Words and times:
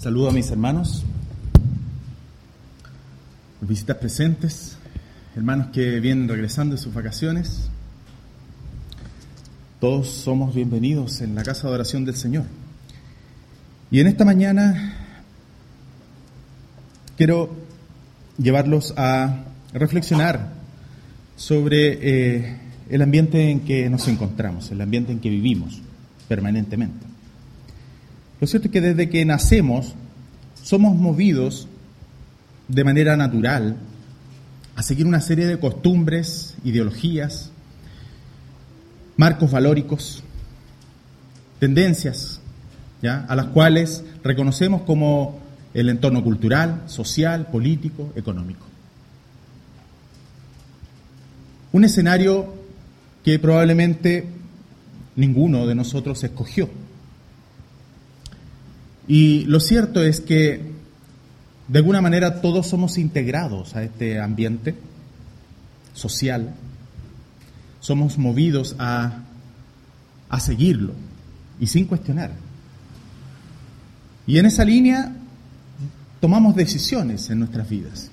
Saludo 0.00 0.30
a 0.30 0.32
mis 0.32 0.50
hermanos, 0.50 1.02
visitas 3.60 3.98
presentes, 3.98 4.78
hermanos 5.36 5.66
que 5.74 6.00
vienen 6.00 6.26
regresando 6.26 6.74
de 6.74 6.80
sus 6.80 6.94
vacaciones. 6.94 7.68
Todos 9.78 10.08
somos 10.08 10.54
bienvenidos 10.54 11.20
en 11.20 11.34
la 11.34 11.42
casa 11.42 11.68
de 11.68 11.74
oración 11.74 12.06
del 12.06 12.16
Señor. 12.16 12.44
Y 13.90 14.00
en 14.00 14.06
esta 14.06 14.24
mañana 14.24 14.96
quiero 17.18 17.54
llevarlos 18.38 18.94
a 18.96 19.44
reflexionar 19.74 20.54
sobre 21.36 21.98
eh, 22.00 22.56
el 22.88 23.02
ambiente 23.02 23.50
en 23.50 23.60
que 23.60 23.90
nos 23.90 24.08
encontramos, 24.08 24.70
el 24.70 24.80
ambiente 24.80 25.12
en 25.12 25.20
que 25.20 25.28
vivimos 25.28 25.82
permanentemente. 26.26 27.09
Lo 28.40 28.46
cierto 28.46 28.68
es 28.68 28.72
que 28.72 28.80
desde 28.80 29.10
que 29.10 29.24
nacemos 29.24 29.94
somos 30.62 30.96
movidos 30.96 31.68
de 32.68 32.84
manera 32.84 33.16
natural 33.16 33.76
a 34.76 34.82
seguir 34.82 35.06
una 35.06 35.20
serie 35.20 35.46
de 35.46 35.58
costumbres, 35.58 36.56
ideologías, 36.64 37.50
marcos 39.18 39.50
valóricos, 39.50 40.22
tendencias, 41.58 42.40
¿ya? 43.02 43.26
a 43.28 43.36
las 43.36 43.46
cuales 43.46 44.04
reconocemos 44.24 44.82
como 44.82 45.38
el 45.74 45.90
entorno 45.90 46.24
cultural, 46.24 46.84
social, 46.86 47.48
político, 47.48 48.10
económico. 48.16 48.64
Un 51.72 51.84
escenario 51.84 52.54
que 53.22 53.38
probablemente 53.38 54.26
ninguno 55.14 55.66
de 55.66 55.74
nosotros 55.74 56.24
escogió 56.24 56.70
y 59.12 59.44
lo 59.46 59.58
cierto 59.58 60.04
es 60.04 60.20
que 60.20 60.60
de 61.66 61.78
alguna 61.80 62.00
manera 62.00 62.40
todos 62.40 62.68
somos 62.68 62.96
integrados 62.96 63.74
a 63.74 63.82
este 63.82 64.20
ambiente 64.20 64.76
social, 65.94 66.54
somos 67.80 68.18
movidos 68.18 68.76
a, 68.78 69.24
a 70.28 70.38
seguirlo 70.38 70.92
y 71.58 71.66
sin 71.66 71.86
cuestionar. 71.86 72.30
Y 74.28 74.38
en 74.38 74.46
esa 74.46 74.64
línea 74.64 75.12
tomamos 76.20 76.54
decisiones 76.54 77.30
en 77.30 77.40
nuestras 77.40 77.68
vidas. 77.68 78.12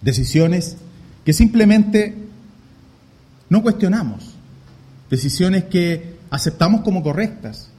Decisiones 0.00 0.76
que 1.24 1.32
simplemente 1.32 2.16
no 3.48 3.62
cuestionamos. 3.62 4.34
Decisiones 5.08 5.66
que 5.66 6.18
aceptamos 6.30 6.80
como 6.80 7.04
correctas 7.04 7.70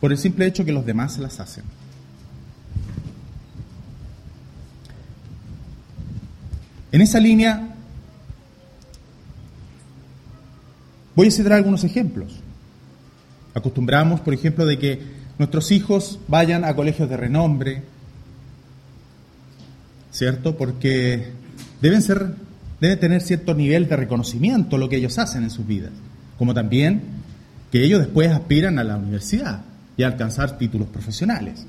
por 0.00 0.12
el 0.12 0.18
simple 0.18 0.46
hecho 0.46 0.64
que 0.64 0.72
los 0.72 0.84
demás 0.84 1.18
las 1.18 1.40
hacen. 1.40 1.64
En 6.92 7.00
esa 7.00 7.20
línea 7.20 7.74
voy 11.14 11.28
a 11.28 11.30
citar 11.30 11.54
algunos 11.54 11.84
ejemplos. 11.84 12.40
Acostumbramos, 13.54 14.20
por 14.20 14.34
ejemplo, 14.34 14.66
de 14.66 14.78
que 14.78 15.02
nuestros 15.38 15.72
hijos 15.72 16.18
vayan 16.28 16.64
a 16.64 16.74
colegios 16.74 17.08
de 17.08 17.16
renombre, 17.16 17.82
¿cierto? 20.10 20.56
Porque 20.56 21.32
deben 21.80 22.02
ser, 22.02 22.34
deben 22.80 23.00
tener 23.00 23.22
cierto 23.22 23.54
nivel 23.54 23.88
de 23.88 23.96
reconocimiento 23.96 24.78
lo 24.78 24.88
que 24.88 24.96
ellos 24.96 25.18
hacen 25.18 25.42
en 25.42 25.50
sus 25.50 25.66
vidas, 25.66 25.92
como 26.38 26.54
también 26.54 27.02
que 27.72 27.82
ellos 27.82 28.00
después 28.00 28.30
aspiran 28.30 28.78
a 28.78 28.84
la 28.84 28.96
universidad 28.96 29.62
y 29.96 30.02
alcanzar 30.02 30.58
títulos 30.58 30.88
profesionales. 30.88 31.66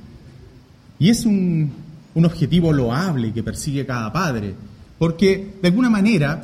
Y 1.00 1.10
es 1.10 1.26
un, 1.26 1.72
un 2.16 2.26
objetivo 2.26 2.74
loable 2.74 3.32
que 3.32 3.44
persigue 3.44 3.86
cada 3.86 4.12
padre, 4.12 4.54
porque 4.98 5.56
de 5.62 5.68
alguna 5.68 5.90
manera 5.90 6.42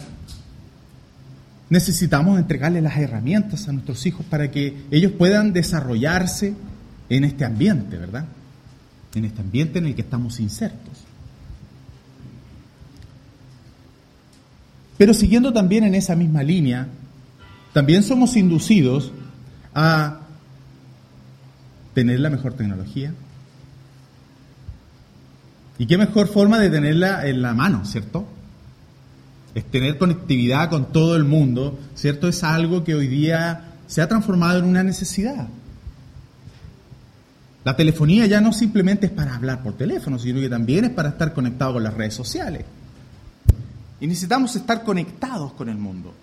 necesitamos 1.69 2.37
entregarle 2.37 2.81
las 2.81 2.97
herramientas 2.97 3.67
a 3.67 3.71
nuestros 3.71 4.05
hijos 4.05 4.25
para 4.29 4.51
que 4.51 4.83
ellos 4.91 5.11
puedan 5.13 5.53
desarrollarse 5.53 6.53
en 7.09 7.23
este 7.23 7.45
ambiente, 7.45 7.97
¿verdad? 7.97 8.25
En 9.15 9.25
este 9.25 9.41
ambiente 9.41 9.79
en 9.79 9.87
el 9.87 9.95
que 9.95 10.01
estamos 10.01 10.39
insertos. 10.39 10.99
Pero 14.97 15.13
siguiendo 15.13 15.51
también 15.51 15.83
en 15.83 15.95
esa 15.95 16.15
misma 16.15 16.43
línea, 16.43 16.87
también 17.73 18.03
somos 18.03 18.35
inducidos 18.35 19.11
a 19.73 20.22
tener 21.93 22.19
la 22.19 22.29
mejor 22.29 22.53
tecnología. 22.53 23.13
¿Y 25.77 25.85
qué 25.85 25.97
mejor 25.97 26.27
forma 26.27 26.59
de 26.59 26.69
tenerla 26.69 27.27
en 27.27 27.41
la 27.41 27.53
mano, 27.53 27.85
cierto? 27.85 28.25
Es 29.55 29.65
tener 29.65 29.97
conectividad 29.97 30.69
con 30.69 30.91
todo 30.91 31.15
el 31.15 31.23
mundo, 31.23 31.79
¿cierto? 31.95 32.27
Es 32.27 32.43
algo 32.43 32.83
que 32.83 32.95
hoy 32.95 33.07
día 33.07 33.73
se 33.87 34.01
ha 34.01 34.07
transformado 34.07 34.59
en 34.59 34.65
una 34.65 34.83
necesidad. 34.83 35.47
La 37.63 37.75
telefonía 37.75 38.25
ya 38.25 38.41
no 38.41 38.51
simplemente 38.51 39.05
es 39.05 39.11
para 39.11 39.35
hablar 39.35 39.63
por 39.63 39.73
teléfono, 39.73 40.19
sino 40.19 40.39
que 40.39 40.49
también 40.49 40.85
es 40.85 40.91
para 40.91 41.09
estar 41.09 41.33
conectado 41.33 41.73
con 41.73 41.83
las 41.83 41.93
redes 41.93 42.13
sociales. 42.13 42.65
Y 44.01 44.07
necesitamos 44.07 44.55
estar 44.55 44.83
conectados 44.83 45.53
con 45.53 45.69
el 45.69 45.77
mundo. 45.77 46.13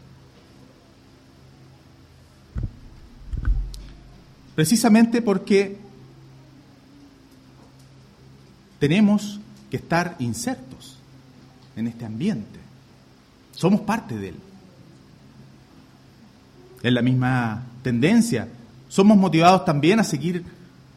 Precisamente 4.61 5.23
porque 5.23 5.79
tenemos 8.79 9.41
que 9.71 9.79
estar 9.79 10.17
insertos 10.19 10.99
en 11.77 11.87
este 11.87 12.05
ambiente. 12.05 12.61
Somos 13.53 13.81
parte 13.81 14.19
de 14.19 14.29
él. 14.29 14.35
Es 16.83 16.93
la 16.93 17.01
misma 17.01 17.63
tendencia. 17.83 18.49
Somos 18.91 19.17
motivados 19.17 19.65
también 19.65 19.99
a 19.99 20.05
seguir 20.05 20.45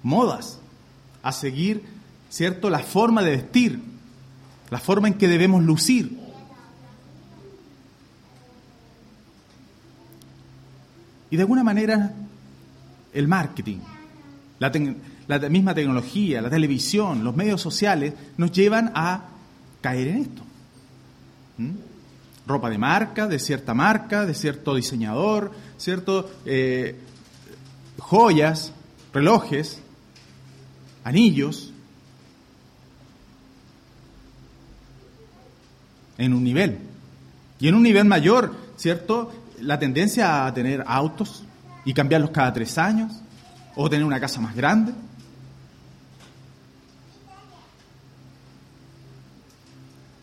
modas, 0.04 0.60
a 1.22 1.32
seguir, 1.32 1.86
¿cierto?, 2.30 2.70
la 2.70 2.80
forma 2.80 3.24
de 3.24 3.32
vestir, 3.32 3.82
la 4.72 4.80
forma 4.80 5.08
en 5.08 5.14
que 5.14 5.30
debemos 5.30 5.64
lucir. 5.64 6.20
Y 11.32 11.38
de 11.38 11.44
alguna 11.44 11.64
manera 11.64 12.14
el 13.14 13.28
marketing, 13.28 13.80
la, 14.60 15.50
misma 15.50 15.74
tecnología, 15.74 16.42
la 16.42 16.50
televisión, 16.50 17.24
los 17.24 17.36
medios 17.36 17.62
sociales 17.62 18.14
nos 18.38 18.52
llevan 18.52 18.92
a 18.96 19.26
caer 19.82 20.08
en 20.08 20.18
esto. 20.18 20.42
Ropa 22.46 22.70
de 22.70 22.78
marca, 22.78 23.28
de 23.28 23.40
cierta 23.40 23.74
marca, 23.74 24.26
de 24.26 24.34
cierto 24.34 24.76
diseñador, 24.76 25.52
cierto 25.78 26.30
eh, 26.46 27.00
joyas, 28.00 28.74
relojes, 29.14 29.80
anillos, 31.04 31.74
en 36.18 36.34
un 36.34 36.44
nivel. 36.44 36.80
Y 37.60 37.68
en 37.68 37.76
un 37.76 37.84
nivel 37.84 38.06
mayor, 38.06 38.56
¿cierto? 38.78 39.32
La 39.62 39.80
tendencia 39.80 40.46
a 40.46 40.54
tener 40.54 40.84
autos, 40.88 41.44
y 41.86 41.94
cambiarlos 41.94 42.32
cada 42.32 42.54
tres 42.54 42.78
años, 42.78 43.12
o 43.76 43.90
tener 43.90 44.06
una 44.06 44.20
casa 44.20 44.40
más 44.40 44.56
grande. 44.56 44.94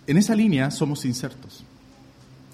En 0.06 0.16
esa 0.16 0.34
línea 0.34 0.70
somos 0.70 1.04
insertos. 1.04 1.65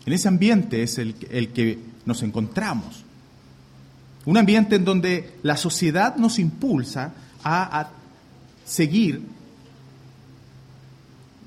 En 0.05 0.13
ese 0.13 0.29
ambiente 0.29 0.83
es 0.83 0.99
el, 0.99 1.15
el 1.31 1.49
que 1.53 1.79
nos 2.05 2.23
encontramos. 2.23 3.05
Un 4.25 4.37
ambiente 4.37 4.77
en 4.77 4.85
donde 4.85 5.39
la 5.43 5.57
sociedad 5.57 6.17
nos 6.17 6.39
impulsa 6.39 7.13
a, 7.43 7.81
a 7.81 7.91
seguir 8.65 9.23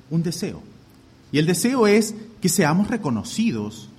un 0.10 0.24
deseo. 0.24 0.63
Y 1.31 1.38
el 1.38 1.45
deseo 1.45 1.88
es 1.88 2.16
que 2.42 2.50
seamos 2.50 2.88
reconocidos 2.88 3.89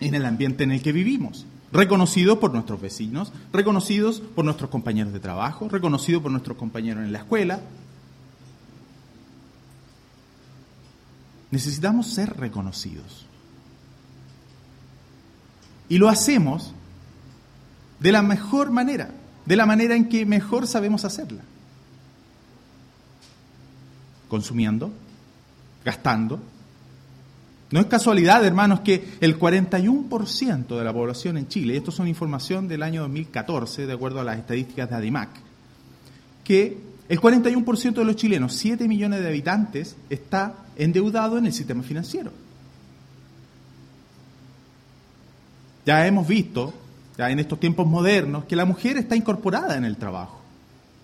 en 0.00 0.14
el 0.14 0.26
ambiente 0.26 0.64
en 0.64 0.72
el 0.72 0.82
que 0.82 0.92
vivimos 0.92 1.46
reconocidos 1.72 2.38
por 2.38 2.52
nuestros 2.52 2.80
vecinos, 2.80 3.32
reconocidos 3.52 4.20
por 4.20 4.44
nuestros 4.44 4.70
compañeros 4.70 5.12
de 5.12 5.20
trabajo, 5.20 5.68
reconocidos 5.68 6.22
por 6.22 6.30
nuestros 6.30 6.56
compañeros 6.56 7.04
en 7.04 7.12
la 7.12 7.18
escuela. 7.18 7.60
Necesitamos 11.50 12.08
ser 12.08 12.36
reconocidos. 12.36 13.26
Y 15.88 15.98
lo 15.98 16.08
hacemos 16.08 16.74
de 18.00 18.12
la 18.12 18.22
mejor 18.22 18.70
manera, 18.70 19.10
de 19.46 19.56
la 19.56 19.66
manera 19.66 19.96
en 19.96 20.08
que 20.08 20.26
mejor 20.26 20.66
sabemos 20.66 21.04
hacerla. 21.04 21.42
Consumiendo, 24.28 24.92
gastando, 25.84 26.40
no 27.70 27.80
es 27.80 27.86
casualidad, 27.86 28.44
hermanos, 28.44 28.80
que 28.80 29.16
el 29.20 29.38
41% 29.38 30.78
de 30.78 30.84
la 30.84 30.92
población 30.92 31.36
en 31.36 31.48
Chile, 31.48 31.74
y 31.74 31.76
esto 31.76 31.90
son 31.90 32.08
información 32.08 32.66
del 32.66 32.82
año 32.82 33.02
2014, 33.02 33.86
de 33.86 33.92
acuerdo 33.92 34.20
a 34.20 34.24
las 34.24 34.38
estadísticas 34.38 34.88
de 34.88 34.96
ADIMAC, 34.96 35.28
que 36.44 36.88
El 37.08 37.20
41% 37.20 37.94
de 37.94 38.04
los 38.04 38.16
chilenos, 38.16 38.54
7 38.54 38.86
millones 38.86 39.20
de 39.20 39.28
habitantes, 39.28 39.96
está 40.10 40.54
endeudado 40.76 41.38
en 41.38 41.46
el 41.46 41.54
sistema 41.54 41.82
financiero. 41.82 42.30
Ya 45.86 46.06
hemos 46.06 46.28
visto, 46.28 46.74
ya 47.16 47.30
en 47.30 47.38
estos 47.38 47.58
tiempos 47.58 47.86
modernos, 47.86 48.44
que 48.44 48.56
la 48.56 48.66
mujer 48.66 48.98
está 48.98 49.16
incorporada 49.16 49.78
en 49.78 49.86
el 49.86 49.96
trabajo. 49.96 50.42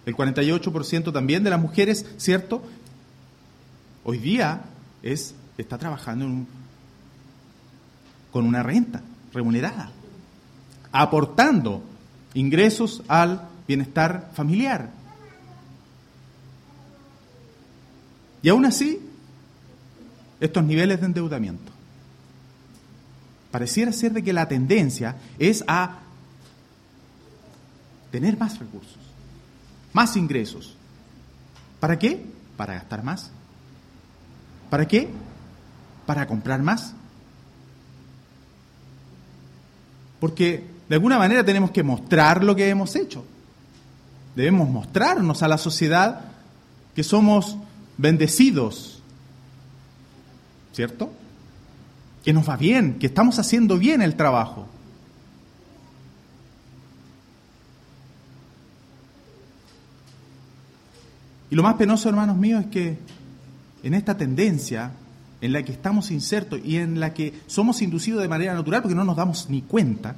El 0.04 0.14
48% 0.14 1.10
también 1.10 1.42
de 1.42 1.48
las 1.48 1.60
mujeres, 1.60 2.04
¿cierto? 2.18 2.62
Hoy 4.04 4.18
día 4.18 4.60
es, 5.02 5.34
está 5.56 5.78
trabajando 5.78 6.26
con 8.34 8.46
una 8.46 8.64
renta 8.64 9.00
remunerada, 9.32 9.92
aportando 10.90 11.84
ingresos 12.34 13.00
al 13.06 13.46
bienestar 13.68 14.32
familiar. 14.34 14.90
Y 18.42 18.48
aún 18.48 18.66
así, 18.66 18.98
estos 20.40 20.64
niveles 20.64 20.98
de 20.98 21.06
endeudamiento. 21.06 21.70
Pareciera 23.52 23.92
ser 23.92 24.12
de 24.12 24.24
que 24.24 24.32
la 24.32 24.48
tendencia 24.48 25.14
es 25.38 25.62
a 25.68 26.00
tener 28.10 28.36
más 28.36 28.58
recursos, 28.58 28.98
más 29.92 30.16
ingresos. 30.16 30.74
¿Para 31.78 32.00
qué? 32.00 32.26
Para 32.56 32.74
gastar 32.74 33.04
más. 33.04 33.30
¿Para 34.70 34.88
qué? 34.88 35.08
Para 36.04 36.26
comprar 36.26 36.60
más. 36.64 36.94
Porque 40.24 40.64
de 40.88 40.94
alguna 40.94 41.18
manera 41.18 41.44
tenemos 41.44 41.70
que 41.70 41.82
mostrar 41.82 42.42
lo 42.42 42.56
que 42.56 42.70
hemos 42.70 42.96
hecho. 42.96 43.26
Debemos 44.34 44.70
mostrarnos 44.70 45.42
a 45.42 45.48
la 45.48 45.58
sociedad 45.58 46.22
que 46.94 47.04
somos 47.04 47.58
bendecidos. 47.98 49.02
¿Cierto? 50.72 51.10
que 52.24 52.32
nos 52.32 52.48
va 52.48 52.56
bien, 52.56 52.98
que 52.98 53.06
estamos 53.06 53.38
haciendo 53.38 53.76
bien 53.76 54.00
el 54.00 54.16
trabajo. 54.16 54.66
Y 61.50 61.54
lo 61.54 61.62
más 61.62 61.74
penoso, 61.74 62.08
hermanos 62.08 62.38
míos, 62.38 62.64
es 62.64 62.70
que 62.70 62.98
en 63.82 63.92
esta 63.92 64.16
tendencia 64.16 64.90
en 65.44 65.52
la 65.52 65.62
que 65.62 65.72
estamos 65.72 66.10
insertos 66.10 66.58
y 66.64 66.78
en 66.78 66.98
la 66.98 67.12
que 67.12 67.34
somos 67.46 67.82
inducidos 67.82 68.22
de 68.22 68.28
manera 68.28 68.54
natural 68.54 68.80
porque 68.80 68.94
no 68.94 69.04
nos 69.04 69.14
damos 69.14 69.50
ni 69.50 69.60
cuenta, 69.60 70.16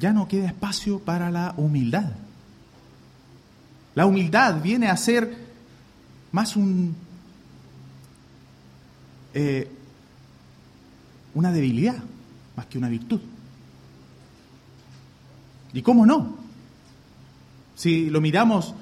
ya 0.00 0.12
no 0.12 0.26
queda 0.26 0.48
espacio 0.48 0.98
para 0.98 1.30
la 1.30 1.54
humildad. 1.56 2.10
La 3.94 4.06
humildad 4.06 4.60
viene 4.60 4.88
a 4.88 4.96
ser 4.96 5.36
más 6.32 6.56
un 6.56 6.96
eh, 9.34 9.70
una 11.34 11.52
debilidad 11.52 12.02
más 12.56 12.66
que 12.66 12.78
una 12.78 12.88
virtud. 12.88 13.20
¿Y 15.72 15.80
cómo 15.82 16.06
no? 16.06 16.38
Si 17.76 18.10
lo 18.10 18.20
miramos, 18.20 18.74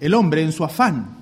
el 0.00 0.14
hombre 0.14 0.42
en 0.42 0.52
su 0.52 0.64
afán 0.64 1.15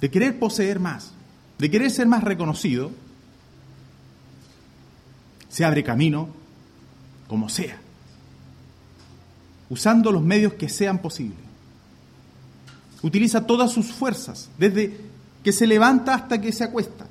de 0.00 0.10
querer 0.10 0.38
poseer 0.38 0.80
más, 0.80 1.12
de 1.58 1.70
querer 1.70 1.90
ser 1.90 2.06
más 2.06 2.24
reconocido, 2.24 2.90
se 5.48 5.64
abre 5.64 5.84
camino 5.84 6.28
como 7.28 7.48
sea, 7.48 7.78
usando 9.68 10.10
los 10.10 10.22
medios 10.22 10.54
que 10.54 10.68
sean 10.68 10.98
posibles. 10.98 11.38
Utiliza 13.02 13.46
todas 13.46 13.70
sus 13.72 13.92
fuerzas, 13.92 14.48
desde 14.58 14.98
que 15.42 15.52
se 15.52 15.66
levanta 15.66 16.14
hasta 16.14 16.40
que 16.40 16.52
se 16.52 16.64
acuesta, 16.64 17.06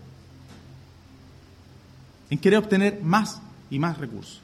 en 2.29 2.37
querer 2.37 2.59
obtener 2.59 3.01
más 3.01 3.39
y 3.69 3.79
más 3.79 3.97
recursos. 3.97 4.41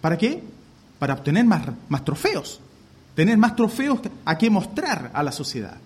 ¿Para 0.00 0.18
qué? 0.18 0.42
Para 0.98 1.14
obtener 1.14 1.44
más, 1.44 1.62
más 1.88 2.04
trofeos, 2.04 2.60
tener 3.14 3.38
más 3.38 3.56
trofeos 3.56 4.00
a 4.24 4.38
que 4.38 4.50
mostrar 4.50 5.10
a 5.14 5.22
la 5.22 5.32
sociedad. 5.32 5.78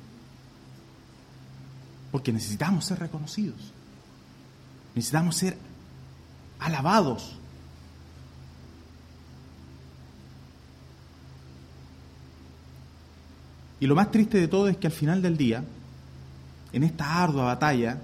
Porque 2.17 2.33
necesitamos 2.33 2.87
ser 2.87 2.99
reconocidos, 2.99 3.59
necesitamos 4.95 5.37
ser 5.37 5.59
alabados. 6.59 7.37
Y 13.81 13.87
lo 13.87 13.95
más 13.95 14.11
triste 14.11 14.41
de 14.41 14.49
todo 14.49 14.69
es 14.69 14.79
que 14.79 14.87
al 14.87 14.95
final 14.95 15.21
del 15.21 15.37
día, 15.37 15.63
en 16.73 16.85
esta 16.85 17.23
ardua 17.23 17.45
batalla 17.45 17.99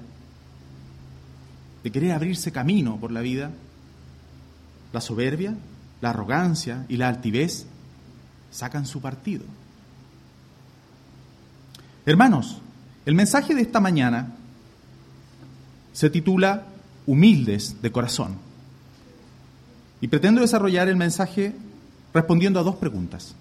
de 1.83 1.91
querer 1.91 2.13
abrirse 2.13 2.53
camino 2.53 2.99
por 3.01 3.13
la 3.13 3.23
vida, 3.23 3.51
la 4.93 5.01
soberbia, 5.01 5.57
la 6.03 6.11
arrogancia 6.11 6.85
y 6.91 6.99
la 6.99 7.09
altivez 7.09 7.65
sacan 8.51 8.85
su 8.85 9.01
partido. 9.01 9.47
Hermanos, 12.05 12.62
el 13.07 13.15
mensaje 13.15 13.55
de 13.55 13.63
esta 13.63 13.81
mañana 13.81 14.33
se 15.93 16.11
titula 16.11 16.67
Humildes 17.07 17.83
de 17.83 17.93
corazón. 17.93 18.37
Y 20.01 20.09
pretendo 20.09 20.41
desarrollar 20.41 20.89
el 20.89 20.97
mensaje 20.97 21.55
respondiendo 22.13 22.59
a 22.59 22.65
dos 22.65 22.77
preguntas. 22.77 23.35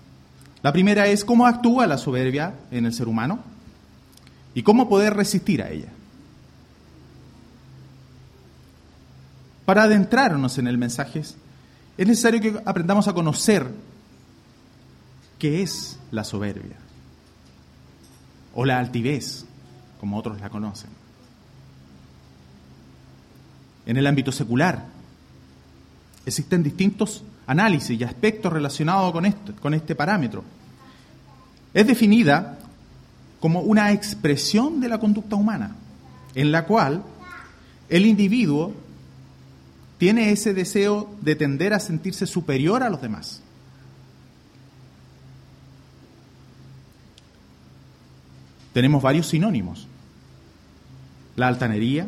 La 0.61 0.71
primera 0.71 1.07
es, 1.07 1.25
¿cómo 1.25 1.47
actúa 1.47 1.87
la 1.87 1.97
soberbia 1.97 2.53
en 2.69 2.85
el 2.85 2.93
ser 2.93 3.07
humano? 3.07 3.39
y 4.53 4.63
cómo 4.63 4.89
poder 4.89 5.13
resistir 5.13 5.61
a 5.61 5.69
ella. 5.69 5.89
Para 9.65 9.83
adentrarnos 9.83 10.57
en 10.57 10.67
el 10.67 10.77
mensaje, 10.77 11.19
es 11.19 12.07
necesario 12.07 12.41
que 12.41 12.61
aprendamos 12.65 13.07
a 13.07 13.13
conocer 13.13 13.67
qué 15.39 15.61
es 15.61 15.97
la 16.11 16.23
soberbia 16.23 16.75
o 18.53 18.65
la 18.65 18.79
altivez, 18.79 19.45
como 20.01 20.17
otros 20.17 20.41
la 20.41 20.49
conocen. 20.49 20.89
En 23.85 23.97
el 23.97 24.07
ámbito 24.07 24.31
secular 24.31 24.83
existen 26.25 26.63
distintos 26.63 27.23
análisis 27.45 27.99
y 27.99 28.03
aspectos 28.03 28.51
relacionados 28.51 29.11
con, 29.11 29.27
esto, 29.27 29.53
con 29.61 29.75
este 29.75 29.93
parámetro. 29.93 30.43
Es 31.71 31.85
definida 31.85 32.57
como 33.39 33.61
una 33.61 33.91
expresión 33.91 34.81
de 34.81 34.89
la 34.89 34.99
conducta 34.99 35.35
humana, 35.35 35.75
en 36.33 36.51
la 36.51 36.65
cual 36.65 37.03
el 37.87 38.07
individuo 38.07 38.73
tiene 39.99 40.31
ese 40.31 40.55
deseo 40.55 41.15
de 41.21 41.35
tender 41.35 41.75
a 41.75 41.79
sentirse 41.79 42.25
superior 42.25 42.81
a 42.81 42.89
los 42.89 43.03
demás. 43.03 43.43
Tenemos 48.73 49.03
varios 49.03 49.27
sinónimos. 49.27 49.87
La 51.41 51.47
altanería, 51.47 52.05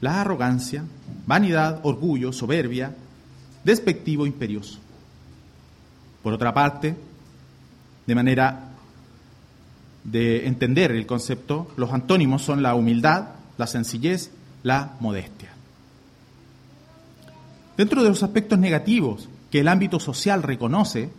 la 0.00 0.20
arrogancia, 0.20 0.84
vanidad, 1.26 1.80
orgullo, 1.82 2.32
soberbia, 2.32 2.94
despectivo, 3.64 4.28
imperioso. 4.28 4.78
Por 6.22 6.34
otra 6.34 6.54
parte, 6.54 6.94
de 8.06 8.14
manera 8.14 8.60
de 10.04 10.46
entender 10.46 10.92
el 10.92 11.04
concepto, 11.04 11.72
los 11.76 11.92
antónimos 11.92 12.42
son 12.42 12.62
la 12.62 12.76
humildad, 12.76 13.30
la 13.56 13.66
sencillez, 13.66 14.30
la 14.62 14.92
modestia. 15.00 15.50
Dentro 17.76 18.04
de 18.04 18.08
los 18.08 18.22
aspectos 18.22 18.56
negativos 18.56 19.28
que 19.50 19.58
el 19.58 19.66
ámbito 19.66 19.98
social 19.98 20.44
reconoce, 20.44 21.10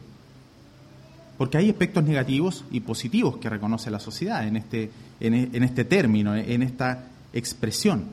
porque 1.39 1.57
hay 1.57 1.69
aspectos 1.69 2.03
negativos 2.03 2.65
y 2.69 2.81
positivos 2.81 3.37
que 3.37 3.49
reconoce 3.49 3.89
la 3.89 4.01
sociedad 4.01 4.45
en 4.45 4.57
este, 4.57 4.91
en, 5.21 5.63
este 5.63 5.85
término, 5.85 6.35
en 6.35 6.61
esta 6.61 7.05
expresión. 7.31 8.07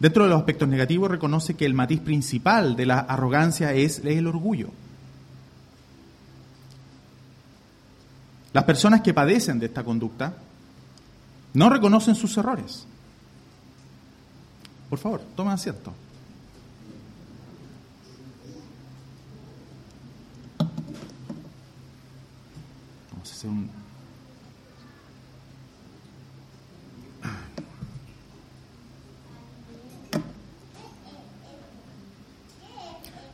Dentro 0.00 0.24
de 0.24 0.30
los 0.30 0.40
aspectos 0.40 0.66
negativos 0.66 1.08
reconoce 1.08 1.54
que 1.54 1.64
el 1.64 1.72
matiz 1.72 2.00
principal 2.00 2.74
de 2.74 2.84
la 2.84 2.98
arrogancia 2.98 3.74
es 3.74 4.00
el 4.04 4.26
orgullo. 4.26 4.70
Las 8.52 8.64
personas 8.64 9.02
que 9.02 9.14
padecen 9.14 9.60
de 9.60 9.66
esta 9.66 9.84
conducta 9.84 10.34
no 11.52 11.70
reconocen 11.70 12.16
sus 12.16 12.36
errores. 12.36 12.84
Por 14.90 14.98
favor, 14.98 15.20
tomen 15.36 15.52
asiento. 15.52 15.92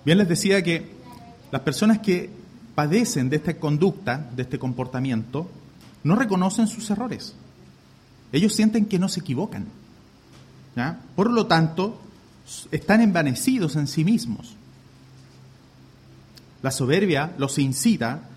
Bien 0.04 0.18
les 0.18 0.28
decía 0.28 0.62
que 0.62 0.90
las 1.52 1.60
personas 1.62 1.98
que 1.98 2.30
padecen 2.74 3.28
de 3.28 3.36
esta 3.36 3.56
conducta, 3.58 4.30
de 4.34 4.42
este 4.42 4.58
comportamiento, 4.58 5.50
no 6.02 6.16
reconocen 6.16 6.66
sus 6.66 6.88
errores. 6.90 7.34
Ellos 8.32 8.54
sienten 8.54 8.86
que 8.86 8.98
no 8.98 9.08
se 9.08 9.20
equivocan. 9.20 9.66
Por 11.14 11.30
lo 11.30 11.46
tanto, 11.46 12.00
están 12.70 13.02
envanecidos 13.02 13.76
en 13.76 13.86
sí 13.86 14.04
mismos. 14.04 14.54
La 16.62 16.70
soberbia 16.70 17.34
los 17.38 17.58
incita 17.58 18.29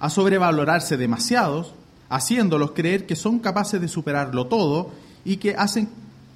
a 0.00 0.10
sobrevalorarse 0.10 0.96
demasiados, 0.96 1.74
haciéndolos 2.08 2.72
creer 2.72 3.06
que 3.06 3.14
son 3.14 3.38
capaces 3.38 3.80
de 3.80 3.86
superarlo 3.86 4.46
todo 4.46 4.90
y 5.24 5.36
que 5.36 5.54
hacen, 5.54 5.88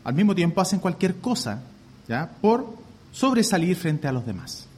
al 0.04 0.14
mismo 0.14 0.34
tiempo, 0.34 0.60
hacen 0.60 0.78
cualquier 0.78 1.16
cosa, 1.16 1.62
¿ya? 2.06 2.30
Por 2.40 2.76
sobresalir 3.10 3.74
frente 3.74 4.06
a 4.06 4.12
los 4.12 4.26
demás. 4.26 4.68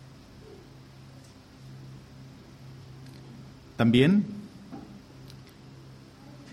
También 3.77 4.25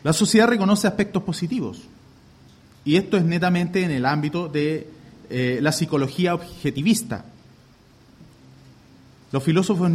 la 0.04 0.12
sociedad 0.12 0.48
reconoce 0.48 0.88
aspectos 0.88 1.24
positivos 1.24 1.82
y 2.84 2.98
esto 2.98 3.16
es 3.16 3.24
netamente 3.24 3.84
en 3.84 3.92
el 3.92 4.06
ámbito 4.06 4.50
de 4.50 4.90
eh, 5.30 5.60
la 5.62 5.72
psicología 5.72 6.36
objetivista. 6.36 7.26
Los 9.32 9.44
filósofos 9.44 9.90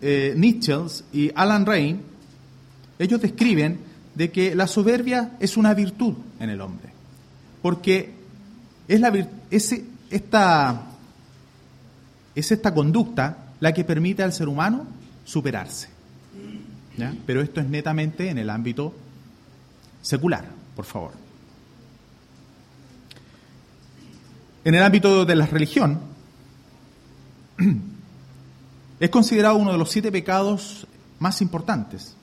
eh, 0.00 0.34
Nietzsche 0.36 0.74
y 1.12 1.30
Alan 1.34 1.66
Rain, 1.66 2.00
ellos 2.98 3.20
describen 3.20 3.78
de 4.14 4.30
que 4.30 4.54
la 4.54 4.66
soberbia 4.66 5.32
es 5.40 5.56
una 5.56 5.74
virtud 5.74 6.14
en 6.40 6.50
el 6.50 6.60
hombre, 6.60 6.88
porque 7.62 8.12
es, 8.88 9.00
la, 9.00 9.12
esta, 10.10 10.86
es 12.34 12.52
esta 12.52 12.74
conducta 12.74 13.38
la 13.60 13.72
que 13.72 13.84
permite 13.84 14.22
al 14.22 14.32
ser 14.32 14.48
humano 14.48 14.86
superarse. 15.24 15.88
Pero 17.26 17.42
esto 17.42 17.60
es 17.60 17.68
netamente 17.68 18.28
en 18.28 18.38
el 18.38 18.50
ámbito 18.50 18.92
secular, 20.02 20.44
por 20.74 20.84
favor. 20.84 21.12
En 24.64 24.74
el 24.74 24.82
ámbito 24.82 25.24
de 25.24 25.36
la 25.36 25.46
religión, 25.46 26.00
es 29.00 29.10
considerado 29.10 29.56
uno 29.56 29.72
de 29.72 29.78
los 29.78 29.90
siete 29.90 30.10
pecados 30.10 30.86
más 31.18 31.40
importantes, 31.40 32.14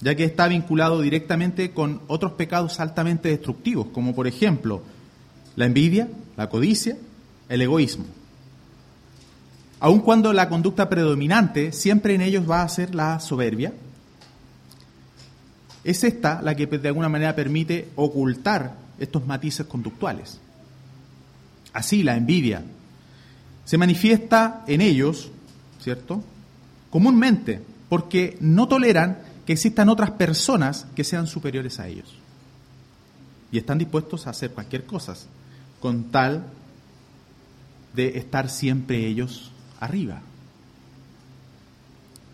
ya 0.00 0.14
que 0.14 0.24
está 0.24 0.48
vinculado 0.48 1.00
directamente 1.00 1.72
con 1.72 2.00
otros 2.06 2.32
pecados 2.32 2.80
altamente 2.80 3.28
destructivos, 3.30 3.88
como 3.92 4.14
por 4.14 4.26
ejemplo 4.26 4.82
la 5.56 5.66
envidia, 5.66 6.08
la 6.36 6.48
codicia, 6.48 6.96
el 7.48 7.62
egoísmo. 7.62 8.04
Aun 9.80 10.00
cuando 10.00 10.32
la 10.32 10.48
conducta 10.48 10.88
predominante 10.88 11.72
siempre 11.72 12.14
en 12.14 12.22
ellos 12.22 12.48
va 12.48 12.62
a 12.62 12.68
ser 12.68 12.94
la 12.94 13.20
soberbia, 13.20 13.72
es 15.84 16.02
esta 16.02 16.42
la 16.42 16.54
que 16.54 16.66
de 16.66 16.88
alguna 16.88 17.08
manera 17.08 17.36
permite 17.36 17.88
ocultar 17.94 18.76
estos 18.98 19.26
matices 19.26 19.66
conductuales. 19.66 20.40
Así 21.72 22.02
la 22.02 22.16
envidia 22.16 22.64
se 23.64 23.78
manifiesta 23.78 24.64
en 24.66 24.80
ellos, 24.80 25.30
¿cierto? 25.86 26.20
Comúnmente, 26.90 27.62
porque 27.88 28.36
no 28.40 28.66
toleran 28.66 29.18
que 29.46 29.52
existan 29.52 29.88
otras 29.88 30.10
personas 30.10 30.88
que 30.96 31.04
sean 31.04 31.28
superiores 31.28 31.78
a 31.78 31.86
ellos. 31.86 32.12
Y 33.52 33.58
están 33.58 33.78
dispuestos 33.78 34.26
a 34.26 34.30
hacer 34.30 34.50
cualquier 34.50 34.84
cosa 34.84 35.14
con 35.78 36.10
tal 36.10 36.44
de 37.94 38.18
estar 38.18 38.50
siempre 38.50 39.06
ellos 39.06 39.52
arriba. 39.78 40.22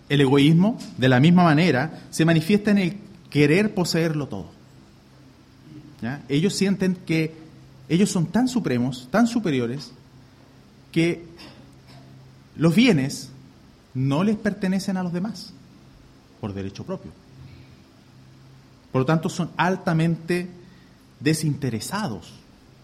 El 0.09 0.23
egoísmo, 0.23 0.79
de 0.97 1.11
la 1.11 1.21
misma 1.21 1.45
manera, 1.45 2.05
se 2.09 2.25
manifiesta 2.25 2.71
en 2.71 2.79
el 2.79 2.97
querer 3.29 3.75
poseerlo 3.75 4.29
todo. 4.29 4.51
Ellos 6.31 6.55
sienten 6.55 6.95
que 6.95 7.35
ellos 7.91 8.09
son 8.09 8.29
tan 8.29 8.49
supremos, 8.49 9.09
tan 9.11 9.27
superiores, 9.27 9.93
que 10.91 11.27
los 12.57 12.75
bienes 12.75 13.29
no 13.95 14.25
les 14.25 14.37
pertenecen 14.37 14.97
a 14.97 15.03
los 15.03 15.13
demás 15.13 15.53
por 16.41 16.53
derecho 16.55 16.85
propio. 16.85 17.13
Por 18.91 19.03
lo 19.03 19.07
tanto, 19.07 19.29
son 19.29 19.51
altamente 19.57 20.49
desinteresados 21.21 22.33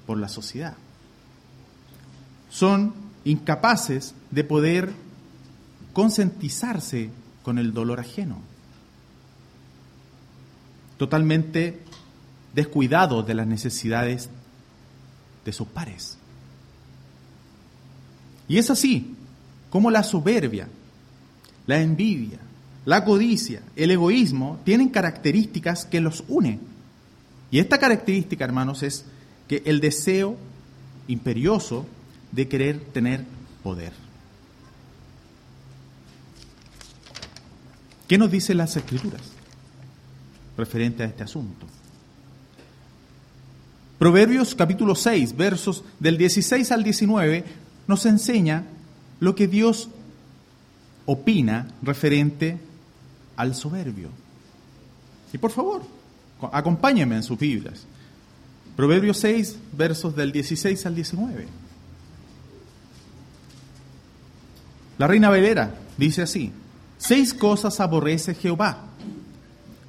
por 0.06 0.18
la 0.18 0.28
sociedad. 0.28 0.74
Son 2.50 2.94
incapaces 3.24 4.14
de 4.30 4.44
poder 4.44 4.92
concientizarse 5.92 7.10
con 7.42 7.58
el 7.58 7.74
dolor 7.74 8.00
ajeno. 8.00 8.38
Totalmente 10.96 11.82
descuidados 12.54 13.26
de 13.26 13.34
las 13.34 13.46
necesidades 13.46 14.30
de 15.44 15.52
sus 15.52 15.68
pares. 15.68 16.16
Y 18.48 18.58
es 18.58 18.70
así 18.70 19.14
como 19.70 19.90
la 19.90 20.02
soberbia, 20.02 20.68
la 21.68 21.80
envidia, 21.82 22.38
la 22.86 23.04
codicia, 23.04 23.62
el 23.76 23.90
egoísmo 23.90 24.58
tienen 24.64 24.88
características 24.88 25.84
que 25.84 26.00
los 26.00 26.24
unen. 26.26 26.60
Y 27.50 27.58
esta 27.58 27.78
característica, 27.78 28.44
hermanos, 28.44 28.82
es 28.82 29.04
que 29.46 29.62
el 29.66 29.78
deseo 29.78 30.36
imperioso 31.08 31.86
de 32.32 32.48
querer 32.48 32.80
tener 32.80 33.22
poder. 33.62 33.92
¿Qué 38.08 38.16
nos 38.16 38.30
dicen 38.30 38.56
las 38.56 38.74
escrituras 38.74 39.20
referente 40.56 41.02
a 41.02 41.06
este 41.06 41.22
asunto? 41.22 41.66
Proverbios 43.98 44.54
capítulo 44.54 44.94
6, 44.94 45.36
versos 45.36 45.84
del 46.00 46.16
16 46.16 46.72
al 46.72 46.82
19, 46.82 47.44
nos 47.86 48.06
enseña 48.06 48.64
lo 49.20 49.34
que 49.34 49.48
Dios 49.48 49.90
opina 51.08 51.66
referente 51.82 52.58
al 53.34 53.54
soberbio. 53.54 54.10
Y 55.32 55.38
por 55.38 55.50
favor, 55.50 55.82
acompáñenme 56.52 57.16
en 57.16 57.22
sus 57.22 57.38
Biblias. 57.38 57.86
Proverbios 58.76 59.16
6, 59.16 59.56
versos 59.72 60.14
del 60.14 60.32
16 60.32 60.84
al 60.84 60.94
19. 60.94 61.48
La 64.98 65.06
reina 65.06 65.30
Velera 65.30 65.74
dice 65.96 66.22
así, 66.22 66.52
seis 66.98 67.32
cosas 67.32 67.80
aborrece 67.80 68.34
Jehová, 68.34 68.84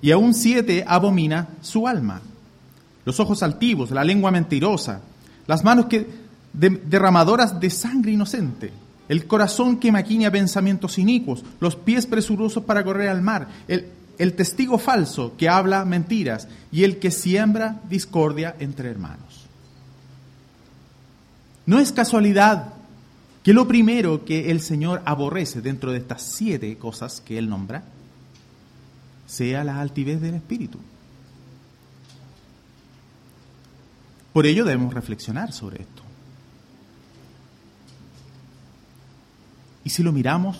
y 0.01 0.11
aún 0.11 0.33
siete 0.33 0.85
abomina 0.87 1.49
su 1.61 1.85
alma. 1.85 2.21
Los 3.03 3.19
ojos 3.19 3.43
altivos, 3.43 3.91
la 3.91 4.05
lengua 4.05 4.31
mentirosa, 4.31 5.01
las 5.47 5.65
manos 5.65 5.87
que, 5.87 6.07
derramadoras 6.53 7.59
de 7.59 7.69
sangre 7.69 8.13
inocente, 8.13 8.71
el 9.09 9.27
corazón 9.27 9.77
que 9.77 9.91
maquina 9.91 10.31
pensamientos 10.31 10.97
inicuos, 10.97 11.43
los 11.59 11.75
pies 11.75 12.05
presurosos 12.05 12.63
para 12.63 12.83
correr 12.83 13.09
al 13.09 13.21
mar, 13.21 13.49
el, 13.67 13.87
el 14.17 14.33
testigo 14.33 14.77
falso 14.77 15.35
que 15.35 15.49
habla 15.49 15.83
mentiras 15.83 16.47
y 16.71 16.83
el 16.83 16.99
que 16.99 17.11
siembra 17.11 17.81
discordia 17.89 18.55
entre 18.59 18.89
hermanos. 18.89 19.47
No 21.65 21.79
es 21.79 21.91
casualidad 21.91 22.73
que 23.43 23.53
lo 23.53 23.67
primero 23.67 24.25
que 24.25 24.51
el 24.51 24.61
Señor 24.61 25.01
aborrece 25.05 25.61
dentro 25.61 25.91
de 25.91 25.97
estas 25.97 26.21
siete 26.21 26.77
cosas 26.77 27.21
que 27.21 27.37
Él 27.37 27.49
nombra 27.49 27.83
sea 29.25 29.63
la 29.63 29.79
altivez 29.79 30.19
del 30.21 30.35
espíritu. 30.35 30.79
Por 34.33 34.45
ello 34.45 34.65
debemos 34.65 34.93
reflexionar 34.93 35.53
sobre 35.53 35.81
esto. 35.81 35.98
Y 39.89 39.91
si 39.91 40.03
lo 40.03 40.11
miramos 40.11 40.55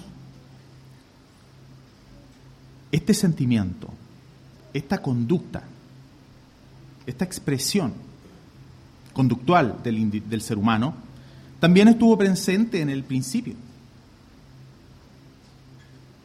este 2.91 3.13
sentimiento, 3.13 3.87
esta 4.73 5.03
conducta, 5.03 5.61
esta 7.05 7.25
expresión 7.25 7.93
conductual 9.13 9.83
del, 9.83 10.41
ser 10.41 10.57
humano, 10.57 10.95
también 11.59 11.89
estuvo 11.89 12.17
presente 12.17 12.81
en 12.81 12.89
el 12.89 13.03
principio. 13.03 13.53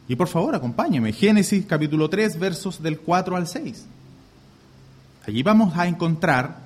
Y 0.08 0.16
por 0.16 0.28
favor, 0.28 0.54
acompáñeme. 0.54 1.12
Génesis 1.12 1.66
capítulo 1.66 2.08
3, 2.08 2.38
versos 2.38 2.82
del 2.82 3.00
4 3.00 3.36
al 3.36 3.46
6. 3.46 3.84
Allí 5.26 5.42
vamos 5.42 5.76
a 5.76 5.86
encontrar 5.86 6.58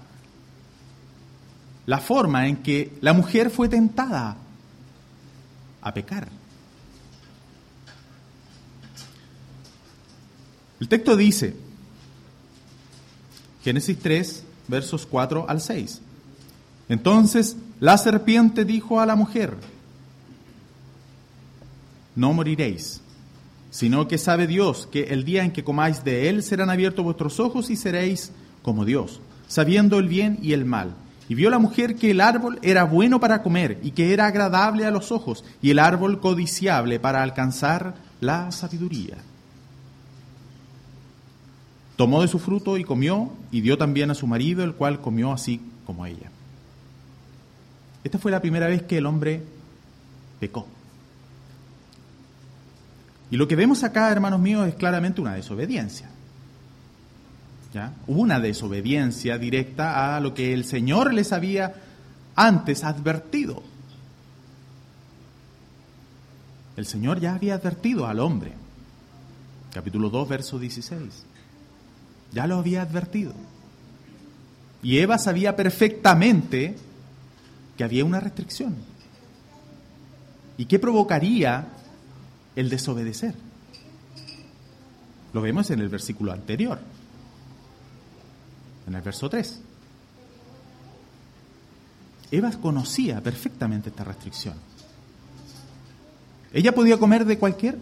la 1.87 1.99
forma 1.99 2.47
en 2.47 2.59
que 2.59 2.97
la 3.01 3.13
mujer 3.13 3.51
fue 3.51 3.69
tentada 3.69 4.37
a 5.89 5.95
pecar. 5.95 6.29
El 10.81 10.89
texto 10.89 11.17
dice, 11.17 11.57
Génesis 13.65 13.99
3, 13.99 14.45
versos 14.69 15.07
4 15.07 15.47
al 15.49 15.61
6. 15.61 16.01
Entonces 16.89 17.57
la 17.81 17.99
serpiente 17.99 18.65
dijo 18.65 19.01
a 19.01 19.07
la 19.07 19.17
mujer, 19.17 19.57
no 22.15 22.33
moriréis, 22.33 23.01
sino 23.71 24.09
que 24.09 24.19
sabe 24.19 24.47
Dios 24.47 24.89
que 24.91 25.05
el 25.05 25.25
día 25.25 25.45
en 25.45 25.53
que 25.53 25.65
comáis 25.65 26.05
de 26.05 26.29
él 26.29 26.43
serán 26.43 26.71
abiertos 26.71 27.05
vuestros 27.05 27.41
ojos 27.41 27.71
y 27.71 27.77
seréis 27.77 28.33
como 28.63 28.85
Dios, 28.85 29.21
sabiendo 29.49 29.99
el 29.99 30.09
bien 30.09 30.39
y 30.43 30.53
el 30.53 30.65
mal. 30.65 30.95
Y 31.29 31.35
vio 31.35 31.51
la 31.51 31.59
mujer 31.59 31.97
que 31.97 32.11
el 32.11 32.21
árbol 32.21 32.59
era 32.63 32.85
bueno 32.85 33.21
para 33.21 33.43
comer 33.43 33.79
y 33.83 33.91
que 33.91 34.15
era 34.15 34.27
agradable 34.27 34.87
a 34.87 34.91
los 34.91 35.13
ojos 35.13 35.45
y 35.61 35.71
el 35.71 35.79
árbol 35.79 36.21
codiciable 36.21 36.99
para 36.99 37.23
alcanzar 37.23 37.95
la 38.21 38.51
sabiduría. 38.51 39.19
Tomó 41.97 42.23
de 42.23 42.29
su 42.29 42.39
fruto 42.39 42.79
y 42.79 42.85
comió 42.85 43.31
y 43.51 43.61
dio 43.61 43.77
también 43.77 44.11
a 44.11 44.15
su 44.15 44.27
marido, 44.27 44.65
el 44.65 44.75
cual 44.75 45.01
comió 45.01 45.33
así 45.33 45.61
como 45.85 46.07
ella. 46.07 46.31
Esta 48.05 48.19
fue 48.19 48.31
la 48.31 48.41
primera 48.41 48.69
vez 48.69 48.83
que 48.83 48.99
el 48.99 49.07
hombre 49.07 49.43
pecó. 50.41 50.67
Y 53.31 53.37
lo 53.37 53.47
que 53.49 53.57
vemos 53.57 53.85
acá, 53.85 54.11
hermanos 54.11 54.41
míos, 54.41 54.67
es 54.67 54.75
claramente 54.77 55.21
una 55.21 55.35
desobediencia. 55.35 56.09
¿Ya? 57.75 57.93
Una 58.07 58.41
desobediencia 58.41 59.39
directa 59.39 60.17
a 60.17 60.21
lo 60.21 60.33
que 60.33 60.55
el 60.55 60.65
Señor 60.65 61.13
les 61.13 61.33
había 61.33 61.75
antes 62.35 62.85
advertido. 62.85 63.63
El 66.77 66.87
Señor 66.87 67.21
ya 67.21 67.35
había 67.35 67.55
advertido 67.55 68.07
al 68.07 68.21
hombre. 68.21 68.53
Capítulo 69.73 70.09
2, 70.11 70.29
verso 70.29 70.59
16. 70.59 71.01
Ya 72.33 72.47
lo 72.47 72.59
había 72.59 72.83
advertido. 72.83 73.33
Y 74.83 74.99
Eva 74.99 75.19
sabía 75.19 75.57
perfectamente 75.57 76.77
que 77.77 77.85
había 77.85 78.05
una 78.05 78.21
restricción. 78.21 78.77
¿Y 80.57 80.67
qué 80.67 80.79
provocaría 80.79 81.67
el 82.57 82.71
desobedecer? 82.71 83.35
Lo 85.33 85.41
vemos 85.41 85.71
en 85.71 85.81
el 85.81 85.89
versículo 85.89 86.33
anterior, 86.33 86.81
en 88.89 88.95
el 88.95 89.03
verso 89.03 89.29
3. 89.29 89.61
Eva 92.31 92.51
conocía 92.53 93.21
perfectamente 93.23 93.91
esta 93.91 94.05
restricción. 94.05 94.55
Ella 96.53 96.75
podía 96.75 96.99
comer 96.99 97.25
de 97.27 97.39
cualquier 97.39 97.79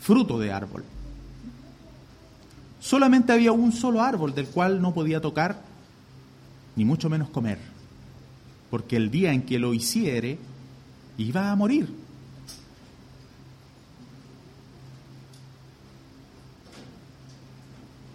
fruto 0.00 0.38
de 0.38 0.52
árbol. 0.52 0.84
Solamente 2.80 3.32
había 3.32 3.52
un 3.52 3.72
solo 3.72 4.02
árbol 4.02 4.34
del 4.34 4.46
cual 4.48 4.82
no 4.82 4.92
podía 4.92 5.20
tocar, 5.20 5.62
ni 6.76 6.84
mucho 6.84 7.08
menos 7.08 7.30
comer, 7.30 7.58
porque 8.70 8.96
el 8.96 9.10
día 9.10 9.32
en 9.32 9.42
que 9.42 9.58
lo 9.58 9.72
hiciere, 9.72 10.38
iba 11.16 11.50
a 11.50 11.56
morir. 11.56 11.88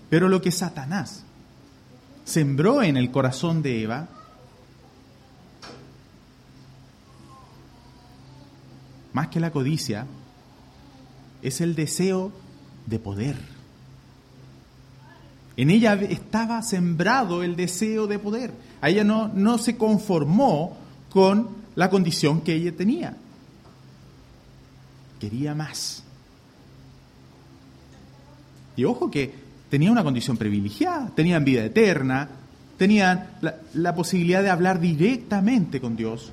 Pero 0.10 0.30
lo 0.30 0.42
que 0.42 0.52
Satanás 0.52 1.24
sembró 2.28 2.84
en 2.84 2.98
el 2.98 3.10
corazón 3.10 3.62
de 3.62 3.84
Eva, 3.84 4.10
más 9.14 9.30
que 9.30 9.40
la 9.40 9.52
codicia, 9.52 10.06
es 11.42 11.62
el 11.62 11.74
deseo 11.74 12.34
de 12.86 13.00
poder. 13.00 13.38
En 15.56 15.70
ella 15.70 15.94
estaba 15.94 16.62
sembrado 16.62 17.44
el 17.44 17.56
deseo 17.56 18.08
de 18.08 18.20
poder. 18.20 18.54
A 18.82 18.90
ella 18.90 19.06
no, 19.06 19.30
no 19.30 19.58
se 19.58 19.78
conformó 19.78 20.78
con 21.10 21.48
la 21.76 21.90
condición 21.90 22.42
que 22.42 22.54
ella 22.54 22.76
tenía. 22.76 23.16
Quería 25.20 25.56
más. 25.56 26.04
Y 28.76 28.84
ojo 28.84 29.10
que 29.10 29.47
tenía 29.70 29.92
una 29.92 30.04
condición 30.04 30.38
privilegiada, 30.38 31.12
tenían 31.16 31.44
vida 31.44 31.64
eterna, 31.64 32.30
tenían 32.78 33.28
la 33.74 33.96
posibilidad 33.96 34.44
de 34.44 34.50
hablar 34.50 34.80
directamente 34.80 35.82
con 35.82 35.96
Dios. 35.96 36.32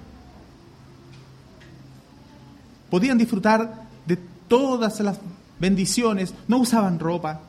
Podían 2.91 3.19
disfrutar 3.19 3.85
de 4.07 4.19
todas 4.47 5.01
las 5.01 5.19
bendiciones, 5.59 6.35
no 6.47 6.59
usaban 6.59 6.99
ropa, 6.99 7.41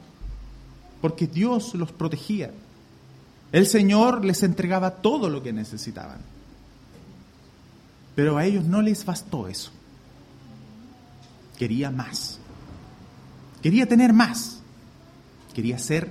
porque 1.02 1.28
Dios 1.28 1.76
los 1.76 1.91
protegía. 1.91 2.52
El 3.52 3.67
Señor 3.67 4.26
les 4.26 4.41
entregaba 4.43 4.91
todo 4.91 5.30
lo 5.30 5.43
que 5.43 5.54
necesitaban. 5.54 6.17
Pero 8.15 8.38
a 8.38 8.45
ellos 8.45 8.63
no 8.63 8.82
les 8.82 9.06
bastó 9.06 9.48
eso. 9.48 9.71
Quería 11.58 11.91
más. 11.91 12.39
Quería 13.62 13.88
tener 13.88 14.13
más. 14.13 14.62
Quería 15.56 15.80
ser 15.80 16.10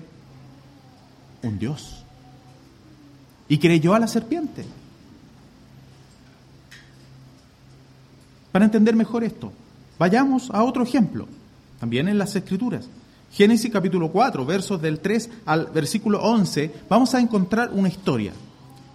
un 1.42 1.58
Dios. 1.58 2.02
Y 3.46 3.58
creyó 3.58 3.94
a 3.94 3.98
la 3.98 4.08
serpiente. 4.08 4.64
Para 8.50 8.64
entender 8.64 8.96
mejor 8.96 9.22
esto, 9.22 9.52
vayamos 9.98 10.50
a 10.50 10.62
otro 10.62 10.82
ejemplo, 10.82 11.28
también 11.78 12.08
en 12.08 12.16
las 12.16 12.34
Escrituras. 12.34 12.88
Génesis 13.32 13.70
capítulo 13.70 14.10
4, 14.10 14.46
versos 14.46 14.80
del 14.80 15.00
3 15.00 15.28
al 15.44 15.66
versículo 15.66 16.22
11, 16.22 16.72
vamos 16.88 17.14
a 17.14 17.20
encontrar 17.20 17.70
una 17.72 17.88
historia. 17.88 18.32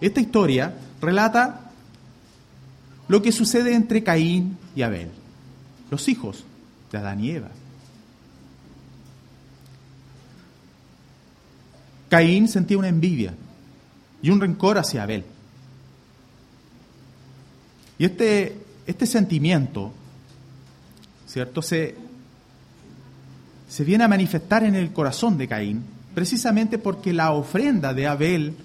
Esta 0.00 0.20
historia 0.20 0.74
relata 1.00 1.70
lo 3.06 3.22
que 3.22 3.32
sucede 3.32 3.74
entre 3.74 4.02
Caín 4.02 4.56
y 4.74 4.82
Abel, 4.82 5.10
los 5.90 6.08
hijos 6.08 6.42
de 6.90 6.98
Adán 6.98 7.22
y 7.22 7.30
Eva. 7.30 7.50
Caín 12.10 12.48
sentía 12.48 12.76
una 12.76 12.88
envidia 12.88 13.32
y 14.20 14.30
un 14.30 14.40
rencor 14.40 14.76
hacia 14.76 15.04
Abel. 15.04 15.24
Y 17.98 18.04
este, 18.04 18.58
este 18.86 19.06
sentimiento, 19.06 19.92
¿cierto? 21.26 21.62
Se, 21.62 21.94
se 23.68 23.84
viene 23.84 24.04
a 24.04 24.08
manifestar 24.08 24.64
en 24.64 24.74
el 24.74 24.92
corazón 24.92 25.38
de 25.38 25.46
Caín, 25.46 25.84
precisamente 26.12 26.78
porque 26.78 27.12
la 27.12 27.30
ofrenda 27.30 27.94
de 27.94 28.08
Abel 28.08 28.56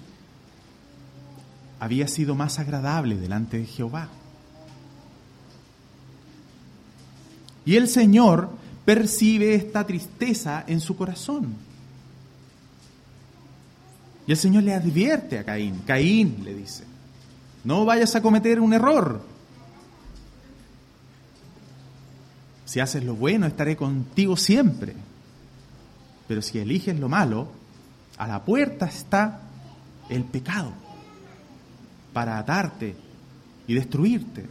había 1.78 2.08
sido 2.08 2.34
más 2.34 2.58
agradable 2.58 3.16
delante 3.16 3.58
de 3.58 3.66
Jehová. 3.66 4.08
Y 7.64 7.76
el 7.76 7.86
Señor 7.88 8.50
percibe 8.84 9.54
esta 9.54 9.86
tristeza 9.86 10.64
en 10.66 10.80
su 10.80 10.96
corazón. 10.96 11.65
Y 14.26 14.32
el 14.32 14.36
Señor 14.36 14.64
le 14.64 14.74
advierte 14.74 15.38
a 15.38 15.44
Caín, 15.44 15.82
Caín 15.86 16.42
le 16.44 16.54
dice, 16.54 16.84
no 17.64 17.84
vayas 17.84 18.14
a 18.16 18.22
cometer 18.22 18.60
un 18.60 18.72
error. 18.72 19.20
Si 22.64 22.80
haces 22.80 23.04
lo 23.04 23.14
bueno, 23.14 23.46
estaré 23.46 23.76
contigo 23.76 24.36
siempre. 24.36 24.94
Pero 26.26 26.42
si 26.42 26.58
eliges 26.58 26.98
lo 26.98 27.08
malo, 27.08 27.48
a 28.18 28.26
la 28.26 28.44
puerta 28.44 28.86
está 28.86 29.40
el 30.08 30.24
pecado 30.24 30.72
para 32.12 32.38
atarte 32.38 32.96
y 33.68 33.74
destruirte. 33.74 34.44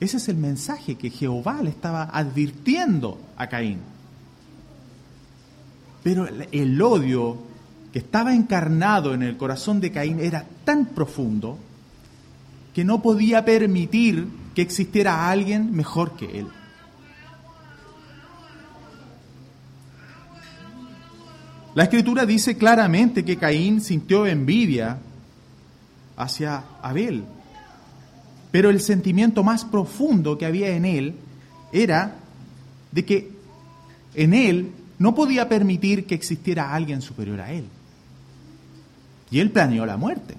Ese 0.00 0.16
es 0.16 0.28
el 0.28 0.36
mensaje 0.36 0.96
que 0.96 1.10
Jehová 1.10 1.62
le 1.62 1.70
estaba 1.70 2.04
advirtiendo 2.04 3.18
a 3.36 3.46
Caín. 3.48 3.93
Pero 6.04 6.28
el 6.52 6.80
odio 6.80 7.38
que 7.92 7.98
estaba 7.98 8.34
encarnado 8.34 9.14
en 9.14 9.22
el 9.22 9.36
corazón 9.36 9.80
de 9.80 9.90
Caín 9.90 10.20
era 10.20 10.44
tan 10.64 10.86
profundo 10.86 11.58
que 12.74 12.84
no 12.84 13.02
podía 13.02 13.44
permitir 13.44 14.28
que 14.54 14.62
existiera 14.62 15.30
alguien 15.30 15.74
mejor 15.74 16.16
que 16.16 16.40
él. 16.40 16.46
La 21.74 21.84
escritura 21.84 22.26
dice 22.26 22.56
claramente 22.56 23.24
que 23.24 23.36
Caín 23.36 23.80
sintió 23.80 24.26
envidia 24.26 24.98
hacia 26.16 26.62
Abel, 26.82 27.24
pero 28.52 28.70
el 28.70 28.80
sentimiento 28.80 29.42
más 29.42 29.64
profundo 29.64 30.36
que 30.36 30.46
había 30.46 30.76
en 30.76 30.84
él 30.84 31.14
era 31.72 32.16
de 32.92 33.04
que 33.04 33.30
en 34.14 34.34
él 34.34 34.72
no 35.04 35.14
podía 35.14 35.46
permitir 35.50 36.06
que 36.06 36.14
existiera 36.14 36.74
alguien 36.74 37.02
superior 37.02 37.38
a 37.38 37.52
él. 37.52 37.66
Y 39.30 39.38
él 39.38 39.50
planeó 39.50 39.84
la 39.84 39.98
muerte. 39.98 40.34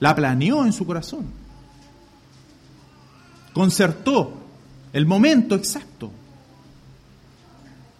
La 0.00 0.14
planeó 0.14 0.66
en 0.66 0.72
su 0.74 0.84
corazón. 0.84 1.24
Concertó 3.54 4.34
el 4.92 5.06
momento 5.06 5.54
exacto 5.54 6.10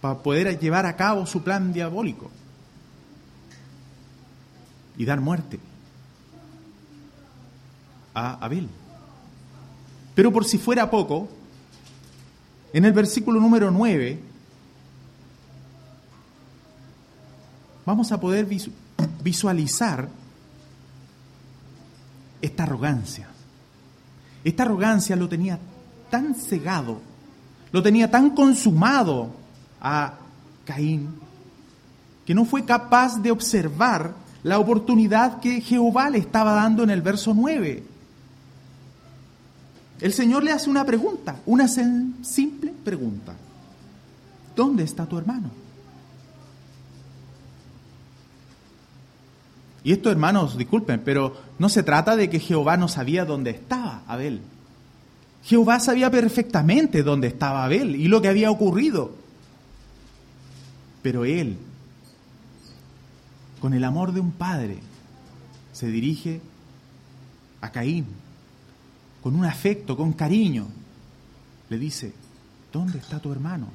para 0.01 0.19
poder 0.19 0.59
llevar 0.59 0.85
a 0.85 0.95
cabo 0.95 1.25
su 1.25 1.41
plan 1.41 1.73
diabólico 1.73 2.29
y 4.99 5.03
dar 5.03 5.19
muerte 5.19 5.59
a 8.13 8.35
Abel. 8.35 8.69
Pero 10.13 10.31
por 10.31 10.45
si 10.45 10.59
fuera 10.59 10.91
poco, 10.91 11.27
en 12.71 12.85
el 12.85 12.93
versículo 12.93 13.39
número 13.39 13.71
9 13.71 14.34
vamos 17.85 18.11
a 18.11 18.19
poder 18.19 18.47
visualizar 19.23 20.09
esta 22.41 22.63
arrogancia. 22.63 23.27
Esta 24.43 24.63
arrogancia 24.63 25.15
lo 25.15 25.27
tenía 25.27 25.59
tan 26.09 26.35
cegado, 26.35 27.01
lo 27.71 27.81
tenía 27.81 28.09
tan 28.09 28.31
consumado 28.31 29.29
a 29.81 30.13
Caín, 30.65 31.09
que 32.25 32.35
no 32.35 32.45
fue 32.45 32.65
capaz 32.65 33.21
de 33.21 33.31
observar 33.31 34.13
la 34.43 34.59
oportunidad 34.59 35.39
que 35.39 35.61
Jehová 35.61 36.09
le 36.09 36.19
estaba 36.19 36.53
dando 36.53 36.83
en 36.83 36.91
el 36.91 37.01
verso 37.01 37.33
9. 37.33 37.83
El 40.01 40.13
Señor 40.13 40.43
le 40.43 40.51
hace 40.51 40.69
una 40.69 40.85
pregunta, 40.85 41.37
una 41.45 41.67
simple 41.67 42.73
pregunta. 42.83 43.33
¿Dónde 44.55 44.83
está 44.83 45.05
tu 45.05 45.17
hermano? 45.17 45.64
Y 49.85 49.91
esto, 49.91 50.09
hermanos, 50.09 50.57
disculpen, 50.57 51.03
pero 51.05 51.37
no 51.59 51.69
se 51.69 51.83
trata 51.83 52.15
de 52.15 52.27
que 52.27 52.39
Jehová 52.39 52.75
no 52.75 52.87
sabía 52.87 53.23
dónde 53.23 53.51
estaba 53.51 54.01
Abel. 54.07 54.41
Jehová 55.43 55.79
sabía 55.79 56.09
perfectamente 56.09 57.03
dónde 57.03 57.27
estaba 57.27 57.63
Abel 57.63 57.95
y 57.95 58.07
lo 58.07 58.19
que 58.19 58.29
había 58.29 58.49
ocurrido. 58.49 59.11
Pero 61.03 61.23
él, 61.23 61.59
con 63.61 63.75
el 63.75 63.83
amor 63.83 64.11
de 64.11 64.21
un 64.21 64.31
padre, 64.31 64.79
se 65.71 65.85
dirige 65.85 66.41
a 67.61 67.71
Caín, 67.71 68.07
con 69.21 69.35
un 69.35 69.45
afecto, 69.45 69.95
con 69.95 70.13
cariño. 70.13 70.65
Le 71.69 71.77
dice, 71.77 72.11
¿dónde 72.73 72.97
está 72.97 73.19
tu 73.19 73.31
hermano? 73.31 73.67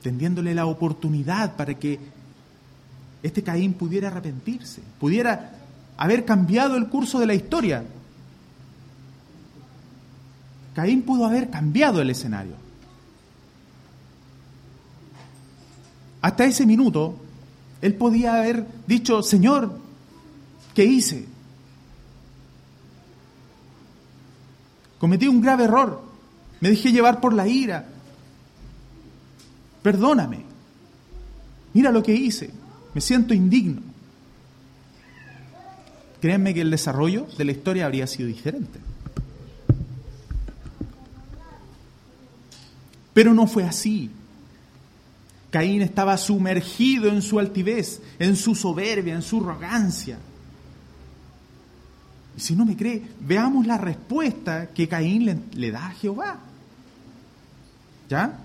Tendiéndole 0.00 0.54
la 0.54 0.66
oportunidad 0.66 1.56
para 1.56 1.74
que 1.74 2.19
este 3.22 3.42
Caín 3.42 3.74
pudiera 3.74 4.08
arrepentirse, 4.08 4.82
pudiera 4.98 5.52
haber 5.96 6.24
cambiado 6.24 6.76
el 6.76 6.88
curso 6.88 7.18
de 7.18 7.26
la 7.26 7.34
historia. 7.34 7.84
Caín 10.74 11.02
pudo 11.02 11.26
haber 11.26 11.50
cambiado 11.50 12.00
el 12.00 12.10
escenario. 12.10 12.54
Hasta 16.22 16.44
ese 16.44 16.66
minuto, 16.66 17.16
él 17.82 17.94
podía 17.94 18.36
haber 18.36 18.66
dicho, 18.86 19.22
Señor, 19.22 19.78
¿qué 20.74 20.84
hice? 20.84 21.26
Cometí 24.98 25.26
un 25.28 25.40
grave 25.40 25.64
error, 25.64 26.02
me 26.60 26.70
dejé 26.70 26.92
llevar 26.92 27.20
por 27.20 27.32
la 27.32 27.48
ira, 27.48 27.86
perdóname, 29.82 30.44
mira 31.72 31.90
lo 31.90 32.02
que 32.02 32.14
hice 32.14 32.59
me 32.94 33.00
siento 33.00 33.34
indigno. 33.34 33.82
Créanme 36.20 36.52
que 36.52 36.60
el 36.60 36.70
desarrollo 36.70 37.26
de 37.38 37.44
la 37.44 37.52
historia 37.52 37.86
habría 37.86 38.06
sido 38.06 38.28
diferente. 38.28 38.78
Pero 43.14 43.34
no 43.34 43.46
fue 43.46 43.64
así. 43.64 44.10
Caín 45.50 45.82
estaba 45.82 46.16
sumergido 46.16 47.08
en 47.08 47.22
su 47.22 47.38
altivez, 47.38 48.00
en 48.18 48.36
su 48.36 48.54
soberbia, 48.54 49.14
en 49.14 49.22
su 49.22 49.38
arrogancia. 49.40 50.18
Y 52.36 52.40
si 52.40 52.54
no 52.54 52.64
me 52.64 52.76
cree, 52.76 53.02
veamos 53.20 53.66
la 53.66 53.78
respuesta 53.78 54.68
que 54.68 54.86
Caín 54.86 55.24
le, 55.24 55.38
le 55.54 55.70
da 55.70 55.88
a 55.88 55.90
Jehová. 55.90 56.38
¿Ya? 58.08 58.38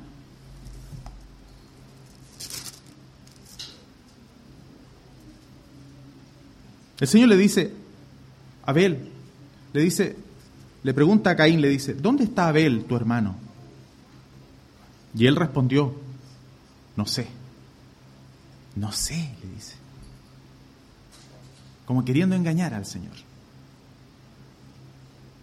El 7.00 7.08
Señor 7.08 7.30
le 7.30 7.38
dice, 7.38 7.74
Abel, 8.66 9.12
le 9.74 9.82
dice, 9.82 10.16
le 10.84 10.94
pregunta 10.94 11.32
a 11.32 11.36
Caín, 11.36 11.62
le 11.62 11.70
dice, 11.70 11.94
¿dónde 11.94 12.24
está 12.24 12.48
Abel, 12.48 12.86
tu 12.86 12.96
hermano? 12.96 13.36
Y 15.14 15.28
él 15.28 15.36
respondió, 15.36 15.96
no 16.96 17.06
sé, 17.06 17.28
no 18.76 18.92
sé, 18.92 19.36
le 19.44 19.50
dice, 19.56 19.76
como 21.86 22.06
queriendo 22.06 22.36
engañar 22.36 22.74
al 22.74 22.86
Señor. 22.86 23.14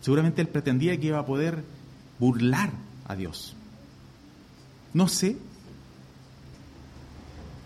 Seguramente 0.01 0.43
él 0.43 0.49
pretendía 0.49 0.99
que 0.99 1.07
iba 1.09 1.19
a 1.19 1.27
poder 1.27 1.65
burlar 2.19 2.73
a 3.07 3.15
Dios. 3.15 3.55
No 4.93 5.09
sé. 5.09 5.37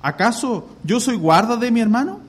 ¿Acaso 0.02 0.68
yo 0.84 1.00
soy 1.00 1.16
guarda 1.16 1.56
de 1.56 1.70
mi 1.70 1.80
hermano? 1.80 2.20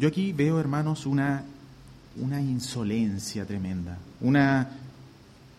Yo 0.00 0.08
aquí 0.08 0.32
veo, 0.32 0.58
hermanos, 0.58 1.04
una, 1.04 1.44
una 2.16 2.40
insolencia 2.40 3.44
tremenda, 3.44 3.98
una, 4.22 4.70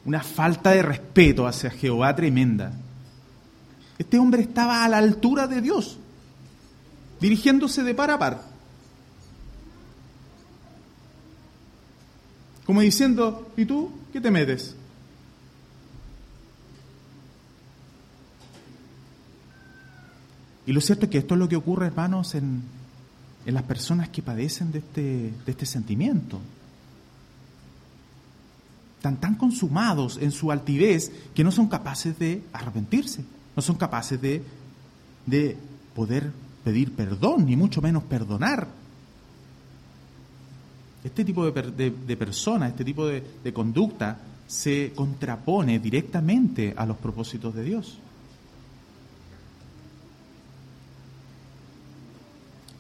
una 0.03 0.23
falta 0.23 0.71
de 0.71 0.81
respeto 0.81 1.45
hacia 1.45 1.69
Jehová 1.69 2.15
tremenda. 2.15 2.73
Este 3.99 4.17
hombre 4.17 4.41
estaba 4.41 4.83
a 4.83 4.89
la 4.89 4.97
altura 4.97 5.45
de 5.45 5.61
Dios, 5.61 5.99
dirigiéndose 7.19 7.83
de 7.83 7.93
par 7.93 8.09
a 8.09 8.17
par. 8.17 8.41
Como 12.65 12.81
diciendo, 12.81 13.51
¿y 13.55 13.65
tú 13.65 13.91
qué 14.11 14.19
te 14.19 14.31
metes? 14.31 14.75
Y 20.65 20.73
lo 20.73 20.81
cierto 20.81 21.05
es 21.05 21.11
que 21.11 21.19
esto 21.19 21.35
es 21.35 21.39
lo 21.39 21.47
que 21.47 21.57
ocurre, 21.57 21.85
hermanos, 21.85 22.33
en, 22.33 22.63
en 23.45 23.53
las 23.53 23.63
personas 23.63 24.09
que 24.09 24.21
padecen 24.21 24.71
de 24.71 24.79
este, 24.79 25.01
de 25.01 25.51
este 25.51 25.65
sentimiento. 25.65 26.39
Están 28.97 29.19
tan 29.19 29.35
consumados 29.35 30.19
en 30.21 30.31
su 30.31 30.51
altivez 30.51 31.11
que 31.33 31.43
no 31.43 31.51
son 31.51 31.67
capaces 31.67 32.17
de 32.19 32.43
arrepentirse, 32.53 33.23
no 33.55 33.61
son 33.61 33.75
capaces 33.75 34.21
de, 34.21 34.43
de 35.25 35.57
poder 35.95 36.31
pedir 36.63 36.93
perdón, 36.93 37.45
ni 37.45 37.55
mucho 37.55 37.81
menos 37.81 38.03
perdonar. 38.03 38.67
Este 41.03 41.25
tipo 41.25 41.49
de, 41.49 41.89
de, 41.89 42.17
persona, 42.17 42.67
este 42.67 42.85
tipo 42.85 43.07
de, 43.07 43.23
de 43.43 43.53
conducta 43.53 44.19
se 44.45 44.93
contrapone 44.93 45.79
directamente 45.79 46.75
a 46.77 46.85
los 46.85 46.97
propósitos 46.97 47.55
de 47.55 47.63
Dios. 47.63 47.97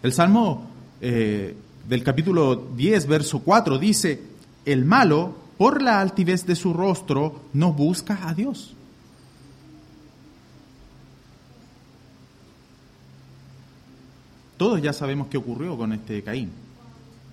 El 0.03 0.13
Salmo 0.13 0.67
eh, 0.99 1.55
del 1.87 2.03
capítulo 2.03 2.55
10, 2.55 3.07
verso 3.07 3.39
4 3.39 3.77
dice, 3.77 4.21
el 4.65 4.85
malo, 4.85 5.35
por 5.57 5.81
la 5.81 6.01
altivez 6.01 6.45
de 6.45 6.55
su 6.55 6.73
rostro, 6.73 7.41
no 7.53 7.71
busca 7.73 8.27
a 8.27 8.33
Dios. 8.33 8.73
Todos 14.57 14.81
ya 14.81 14.93
sabemos 14.93 15.27
qué 15.27 15.37
ocurrió 15.37 15.77
con 15.77 15.93
este 15.93 16.21
Caín. 16.23 16.51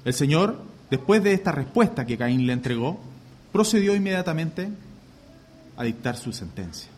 El 0.05 0.15
Señor, 0.15 0.61
después 0.91 1.23
de 1.23 1.33
esta 1.33 1.53
respuesta 1.53 2.07
que 2.07 2.19
Caín 2.19 2.47
le 2.47 2.53
entregó, 2.53 2.99
procedió 3.53 3.95
inmediatamente 3.95 4.71
a 5.77 5.85
dictar 5.85 6.17
su 6.17 6.33
sentencia. 6.33 6.91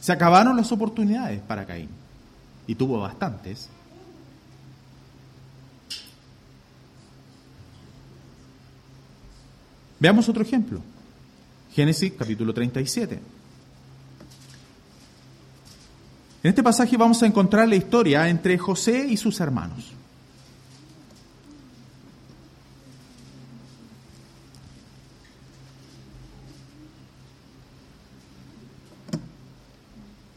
Se 0.00 0.12
acabaron 0.12 0.56
las 0.56 0.70
oportunidades 0.70 1.40
para 1.40 1.66
Caín, 1.66 1.88
y 2.66 2.74
tuvo 2.74 3.00
bastantes, 3.00 3.70
Veamos 10.00 10.28
otro 10.28 10.42
ejemplo. 10.42 10.80
Génesis 11.72 12.12
capítulo 12.16 12.54
37. 12.54 13.20
En 16.40 16.48
este 16.48 16.62
pasaje 16.62 16.96
vamos 16.96 17.22
a 17.22 17.26
encontrar 17.26 17.68
la 17.68 17.74
historia 17.74 18.28
entre 18.28 18.56
José 18.58 19.06
y 19.08 19.16
sus 19.16 19.40
hermanos. 19.40 19.92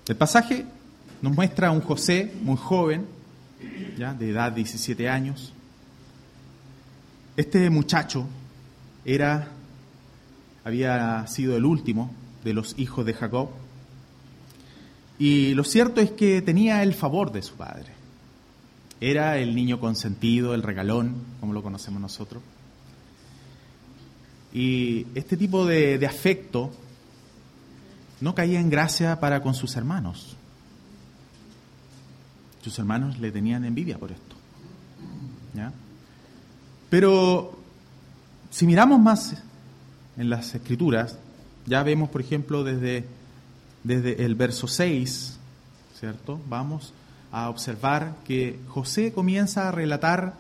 El 0.08 0.18
pasaje 0.18 0.66
nos 1.22 1.34
muestra 1.34 1.68
a 1.68 1.72
un 1.72 1.82
José 1.82 2.34
muy 2.42 2.58
joven, 2.58 3.06
ya 3.98 4.14
de 4.14 4.32
edad 4.32 4.52
de 4.52 4.58
17 4.58 5.08
años. 5.08 5.54
Este 7.38 7.70
muchacho 7.70 8.26
era, 9.06 9.50
había 10.64 11.26
sido 11.28 11.56
el 11.58 11.66
último 11.66 12.12
de 12.44 12.54
los 12.54 12.78
hijos 12.78 13.06
de 13.06 13.14
Jacob. 13.14 13.50
Y 15.20 15.54
lo 15.54 15.64
cierto 15.64 16.02
es 16.02 16.12
que 16.12 16.42
tenía 16.42 16.84
el 16.84 16.94
favor 16.94 17.32
de 17.32 17.42
su 17.42 17.56
padre. 17.56 17.94
Era 19.00 19.38
el 19.38 19.56
niño 19.56 19.80
consentido, 19.80 20.54
el 20.54 20.64
regalón, 20.64 21.16
como 21.40 21.54
lo 21.54 21.64
conocemos 21.64 22.02
nosotros. 22.02 22.42
Y 24.54 25.08
este 25.16 25.38
tipo 25.38 25.66
de, 25.66 26.06
afecto 26.06 26.72
no 28.20 28.36
caía 28.36 28.60
en 28.60 28.70
gracia 28.70 29.20
para 29.20 29.42
con 29.42 29.54
sus 29.54 29.76
hermanos. 29.76 30.36
Sus 32.62 32.78
hermanos 32.78 33.18
le 33.20 33.32
tenían 33.32 33.66
envidia 33.66 33.98
por 33.98 34.12
esto. 34.12 34.36
¿ya? 35.56 35.72
Pero 36.90 37.61
si 38.52 38.68
miramos 38.68 39.00
más 39.00 39.34
en 40.18 40.30
las 40.30 40.54
escrituras, 40.54 41.18
ya 41.66 41.82
vemos, 41.84 42.10
por 42.10 42.22
ejemplo, 42.22 42.64
desde, 42.64 43.06
desde 43.84 44.24
el 44.24 44.36
verso 44.36 44.68
6, 44.68 45.38
¿cierto? 46.00 46.40
Vamos 46.50 46.94
a 47.32 47.50
observar 47.50 48.18
que 48.26 48.60
José 48.68 49.14
comienza 49.14 49.70
a 49.70 49.72
relatar 49.72 50.36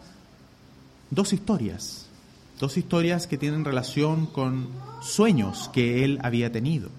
dos 1.09 1.31
historias, 1.31 2.07
dos 2.59 2.77
historias 2.77 3.27
que 3.27 3.37
tienen 3.37 3.63
relación 3.63 4.25
con 4.25 4.67
sueños 5.01 5.69
que 5.71 6.03
él 6.03 6.19
había 6.21 6.51
tenido. 6.51 6.89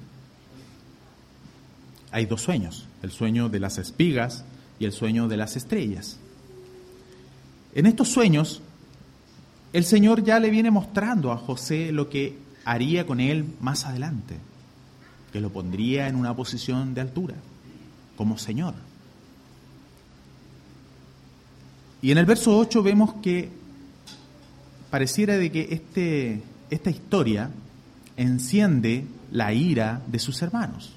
Hay 2.10 2.24
dos 2.24 2.40
sueños, 2.40 2.86
el 3.02 3.10
sueño 3.10 3.50
de 3.50 3.60
las 3.60 3.76
espigas 3.76 4.44
y 4.78 4.86
el 4.86 4.92
sueño 4.92 5.28
de 5.28 5.36
las 5.36 5.56
estrellas. 5.56 6.16
En 7.74 7.86
estos 7.86 8.08
sueños, 8.08 8.62
el 9.72 9.84
Señor 9.84 10.22
ya 10.22 10.38
le 10.38 10.50
viene 10.50 10.70
mostrando 10.70 11.32
a 11.32 11.38
José 11.38 11.92
lo 11.92 12.10
que 12.10 12.36
haría 12.64 13.06
con 13.06 13.20
él 13.20 13.46
más 13.60 13.86
adelante, 13.86 14.36
que 15.32 15.40
lo 15.40 15.50
pondría 15.50 16.08
en 16.08 16.16
una 16.16 16.34
posición 16.36 16.94
de 16.94 17.00
altura, 17.00 17.34
como 18.16 18.38
Señor. 18.38 18.74
Y 22.02 22.10
en 22.10 22.18
el 22.18 22.26
verso 22.26 22.56
8 22.58 22.82
vemos 22.82 23.14
que 23.22 23.48
pareciera 24.90 25.38
de 25.38 25.50
que 25.50 25.68
este, 25.70 26.42
esta 26.68 26.90
historia 26.90 27.50
enciende 28.16 29.06
la 29.30 29.54
ira 29.54 30.02
de 30.06 30.18
sus 30.18 30.42
hermanos. 30.42 30.92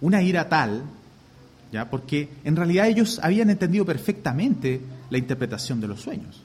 Una 0.00 0.22
ira 0.22 0.48
tal, 0.48 0.82
¿ya? 1.72 1.90
porque 1.90 2.30
en 2.44 2.56
realidad 2.56 2.86
ellos 2.86 3.20
habían 3.22 3.50
entendido 3.50 3.84
perfectamente 3.84 4.80
la 5.12 5.18
interpretación 5.18 5.78
de 5.78 5.88
los 5.88 6.00
sueños. 6.00 6.40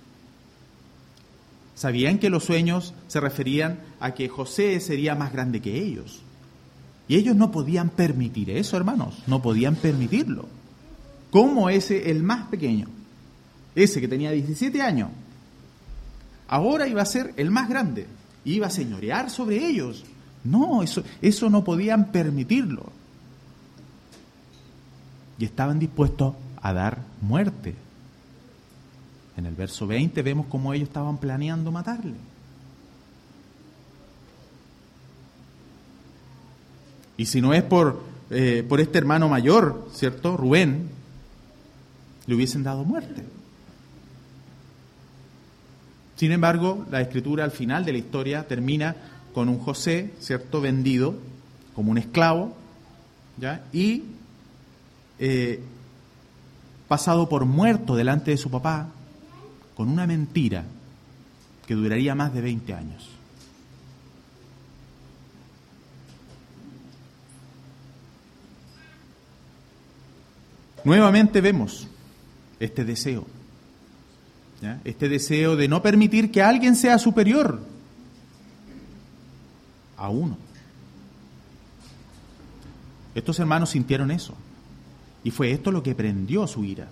Sabían 1.73 2.19
que 2.19 2.29
los 2.29 2.43
sueños 2.43 2.93
se 3.07 3.21
referían 3.21 3.79
a 4.01 4.13
que 4.13 4.27
José 4.27 4.81
sería 4.81 5.15
más 5.15 5.31
grande 5.31 5.61
que 5.61 5.81
ellos. 5.81 6.19
Y 7.07 7.15
ellos 7.15 7.37
no 7.37 7.49
podían 7.49 7.89
permitir 7.89 8.49
eso, 8.49 8.75
hermanos, 8.75 9.23
no 9.25 9.41
podían 9.41 9.75
permitirlo. 9.75 10.49
¿Cómo 11.31 11.69
ese, 11.69 12.11
el 12.11 12.23
más 12.23 12.49
pequeño, 12.49 12.89
ese 13.73 14.01
que 14.01 14.09
tenía 14.09 14.31
17 14.31 14.81
años, 14.81 15.11
ahora 16.49 16.89
iba 16.89 17.01
a 17.01 17.05
ser 17.05 17.33
el 17.37 17.49
más 17.51 17.69
grande, 17.69 18.05
iba 18.43 18.67
a 18.67 18.71
señorear 18.71 19.29
sobre 19.29 19.65
ellos? 19.65 20.03
No, 20.43 20.83
eso, 20.83 21.03
eso 21.21 21.49
no 21.49 21.63
podían 21.63 22.11
permitirlo. 22.11 22.91
Y 25.39 25.45
estaban 25.45 25.79
dispuestos 25.79 26.33
a 26.61 26.73
dar 26.73 26.99
muerte 27.21 27.86
en 29.37 29.45
el 29.45 29.53
verso 29.53 29.85
20 29.85 30.21
vemos 30.23 30.47
cómo 30.47 30.73
ellos 30.73 30.87
estaban 30.89 31.19
planeando 31.19 31.71
matarle. 31.71 32.15
Y 37.17 37.25
si 37.27 37.39
no 37.39 37.53
es 37.53 37.63
por, 37.63 38.01
eh, 38.31 38.65
por 38.67 38.81
este 38.81 38.97
hermano 38.97 39.29
mayor, 39.29 39.87
¿cierto? 39.93 40.37
Rubén, 40.37 40.89
le 42.25 42.35
hubiesen 42.35 42.63
dado 42.63 42.83
muerte. 42.83 43.23
Sin 46.15 46.31
embargo, 46.31 46.85
la 46.89 47.01
escritura 47.01 47.43
al 47.43 47.51
final 47.51 47.85
de 47.85 47.91
la 47.91 47.97
historia 47.99 48.47
termina 48.47 48.95
con 49.33 49.49
un 49.49 49.59
José, 49.59 50.13
¿cierto? 50.19 50.61
Vendido 50.61 51.15
como 51.75 51.91
un 51.91 51.99
esclavo, 51.99 52.55
¿ya? 53.37 53.63
Y 53.71 54.03
eh, 55.19 55.61
pasado 56.87 57.29
por 57.29 57.45
muerto 57.45 57.95
delante 57.95 58.31
de 58.31 58.37
su 58.37 58.49
papá, 58.49 58.89
con 59.77 59.89
una 59.89 60.07
mentira 60.07 60.65
que 61.67 61.75
duraría 61.75 62.15
más 62.15 62.33
de 62.33 62.41
20 62.41 62.73
años. 62.73 63.09
Nuevamente 70.83 71.41
vemos 71.41 71.87
este 72.59 72.85
deseo, 72.85 73.27
este 74.83 75.09
deseo 75.09 75.55
de 75.55 75.67
no 75.67 75.83
permitir 75.83 76.31
que 76.31 76.41
alguien 76.41 76.75
sea 76.75 76.97
superior 76.97 77.61
a 79.95 80.09
uno. 80.09 80.39
Estos 83.13 83.37
hermanos 83.37 83.69
sintieron 83.69 84.09
eso 84.09 84.33
y 85.23 85.29
fue 85.29 85.51
esto 85.51 85.71
lo 85.71 85.83
que 85.83 85.93
prendió 85.93 86.47
su 86.47 86.63
ira. 86.63 86.89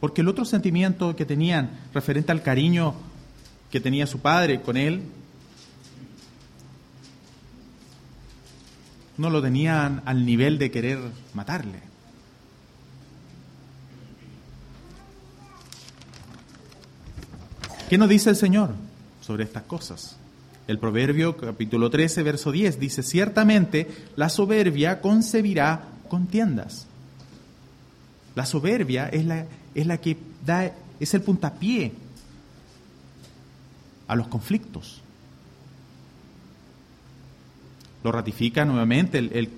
Porque 0.00 0.22
el 0.22 0.28
otro 0.28 0.44
sentimiento 0.44 1.14
que 1.14 1.26
tenían 1.26 1.70
referente 1.92 2.32
al 2.32 2.42
cariño 2.42 2.94
que 3.70 3.80
tenía 3.80 4.06
su 4.06 4.18
padre 4.20 4.60
con 4.62 4.76
él, 4.76 5.02
no 9.18 9.28
lo 9.28 9.42
tenían 9.42 10.02
al 10.06 10.24
nivel 10.24 10.58
de 10.58 10.70
querer 10.70 10.98
matarle. 11.34 11.78
¿Qué 17.90 17.98
nos 17.98 18.08
dice 18.08 18.30
el 18.30 18.36
Señor 18.36 18.70
sobre 19.20 19.44
estas 19.44 19.64
cosas? 19.64 20.16
El 20.66 20.78
Proverbio 20.78 21.36
capítulo 21.36 21.90
13, 21.90 22.22
verso 22.22 22.52
10 22.52 22.78
dice, 22.78 23.02
ciertamente 23.02 23.88
la 24.16 24.28
soberbia 24.28 25.00
concebirá 25.00 25.88
contiendas. 26.08 26.86
La 28.36 28.46
soberbia 28.46 29.08
es 29.08 29.24
la, 29.24 29.44
es 29.74 29.86
la 29.86 29.98
que 29.98 30.16
da, 30.44 30.72
es 30.98 31.14
el 31.14 31.22
puntapié 31.22 31.92
a 34.08 34.16
los 34.16 34.28
conflictos. 34.28 35.00
Lo 38.02 38.10
ratifica 38.12 38.64
nuevamente 38.64 39.18
el, 39.18 39.50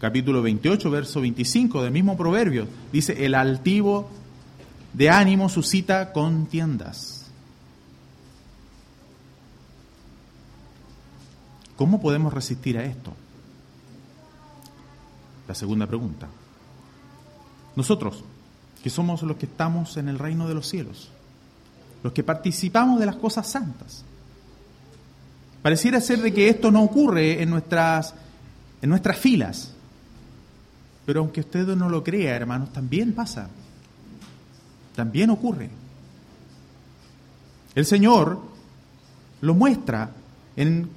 capítulo 0.00 0.42
28, 0.42 0.90
verso 0.90 1.20
25 1.20 1.82
del 1.82 1.92
mismo 1.92 2.16
proverbio. 2.16 2.68
Dice, 2.92 3.24
el 3.24 3.34
altivo 3.34 4.08
de 4.92 5.10
ánimo 5.10 5.48
suscita 5.48 6.12
contiendas. 6.12 7.30
¿Cómo 11.76 12.00
podemos 12.00 12.32
resistir 12.32 12.78
a 12.78 12.84
esto? 12.84 13.12
La 15.48 15.54
segunda 15.54 15.86
pregunta. 15.86 16.28
Nosotros, 17.74 18.22
que 18.82 18.90
somos 18.90 19.22
los 19.22 19.36
que 19.36 19.46
estamos 19.46 19.96
en 19.96 20.08
el 20.08 20.18
reino 20.18 20.48
de 20.48 20.54
los 20.54 20.68
cielos, 20.68 21.10
los 22.02 22.12
que 22.12 22.22
participamos 22.22 23.00
de 23.00 23.06
las 23.06 23.16
cosas 23.16 23.46
santas. 23.48 24.04
Pareciera 25.62 26.00
ser 26.00 26.20
de 26.20 26.32
que 26.32 26.48
esto 26.48 26.70
no 26.70 26.82
ocurre 26.82 27.42
en 27.42 27.50
nuestras, 27.50 28.14
en 28.80 28.90
nuestras 28.90 29.18
filas, 29.18 29.72
pero 31.04 31.20
aunque 31.20 31.40
usted 31.40 31.66
no 31.68 31.88
lo 31.88 32.04
crea, 32.04 32.36
hermanos, 32.36 32.72
también 32.72 33.12
pasa, 33.12 33.48
también 34.94 35.30
ocurre. 35.30 35.70
El 37.74 37.86
Señor 37.86 38.40
lo 39.40 39.54
muestra 39.54 40.10
en 40.56 40.88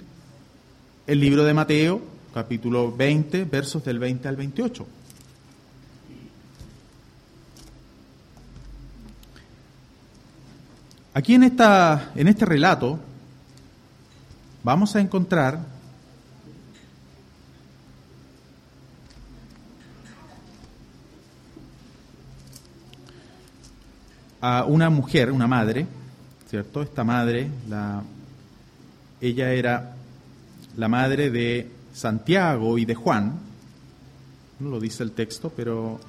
el 1.08 1.20
libro 1.20 1.44
de 1.44 1.54
Mateo, 1.54 2.02
capítulo 2.34 2.91
20, 2.96 3.46
versos 3.46 3.84
del 3.84 4.00
20 4.00 4.28
al 4.28 4.36
28. 4.36 4.88
Aquí 11.13 11.36
en, 11.36 11.43
esta, 11.43 12.13
en 12.15 12.30
este 12.30 12.45
relato 12.45 12.97
vamos 14.63 14.95
a 14.95 15.02
encontrar 15.02 15.60
a 24.39 24.63
una 24.63 24.89
mujer, 24.89 25.32
una 25.32 25.47
madre, 25.47 25.86
¿cierto? 26.50 26.82
Esta 26.82 27.04
madre, 27.04 27.50
la, 27.67 28.04
ella 29.19 29.52
era 29.52 29.95
la 30.78 30.88
madre 30.88 31.30
de 31.30 31.69
Santiago 31.93 32.78
y 32.78 32.86
de 32.86 32.95
Juan, 32.95 33.38
no 34.62 34.69
lo 34.69 34.80
dice 34.80 35.04
el 35.04 35.12
texto, 35.12 35.52
pero 35.54 36.00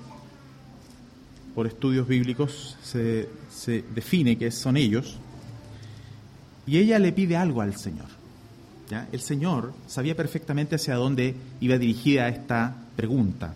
por 1.54 1.66
estudios 1.66 2.08
bíblicos 2.08 2.76
se, 2.82 3.28
define 3.94 4.38
que 4.38 4.50
son 4.50 4.76
ellos, 4.76 5.18
y 6.66 6.78
ella 6.78 6.98
le 6.98 7.12
pide 7.12 7.36
algo 7.36 7.60
al 7.60 7.76
Señor. 7.76 8.06
El 9.10 9.20
Señor 9.20 9.72
sabía 9.86 10.14
perfectamente 10.14 10.74
hacia 10.76 10.96
dónde 10.96 11.34
iba 11.60 11.78
dirigida 11.78 12.28
esta 12.28 12.76
pregunta. 12.94 13.54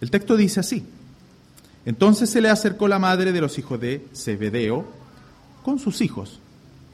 El 0.00 0.10
texto 0.10 0.36
dice 0.36 0.60
así, 0.60 0.86
entonces 1.84 2.30
se 2.30 2.40
le 2.40 2.48
acercó 2.48 2.88
la 2.88 2.98
madre 2.98 3.32
de 3.32 3.40
los 3.40 3.58
hijos 3.58 3.80
de 3.80 4.06
Zebedeo 4.14 4.86
con 5.62 5.78
sus 5.78 6.00
hijos. 6.00 6.40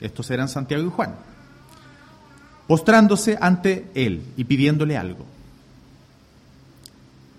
Estos 0.01 0.31
eran 0.31 0.49
Santiago 0.49 0.85
y 0.85 0.91
Juan. 0.91 1.15
Postrándose 2.67 3.39
ante 3.41 3.87
él 3.95 4.23
y 4.37 4.45
pidiéndole 4.45 4.97
algo. 4.97 5.27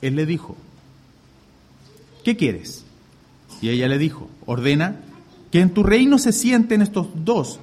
Él 0.02 0.16
le 0.16 0.26
dijo, 0.26 0.56
¿qué 2.26 2.36
quieres? 2.36 2.84
Y 3.62 3.70
ella 3.70 3.88
le 3.88 3.98
dijo, 3.98 4.28
ordena 4.46 5.00
que 5.52 5.62
en 5.62 5.74
tu 5.74 5.84
reino 5.84 6.18
se 6.18 6.34
sienten 6.34 6.82
estos 6.82 7.08
dos 7.24 7.60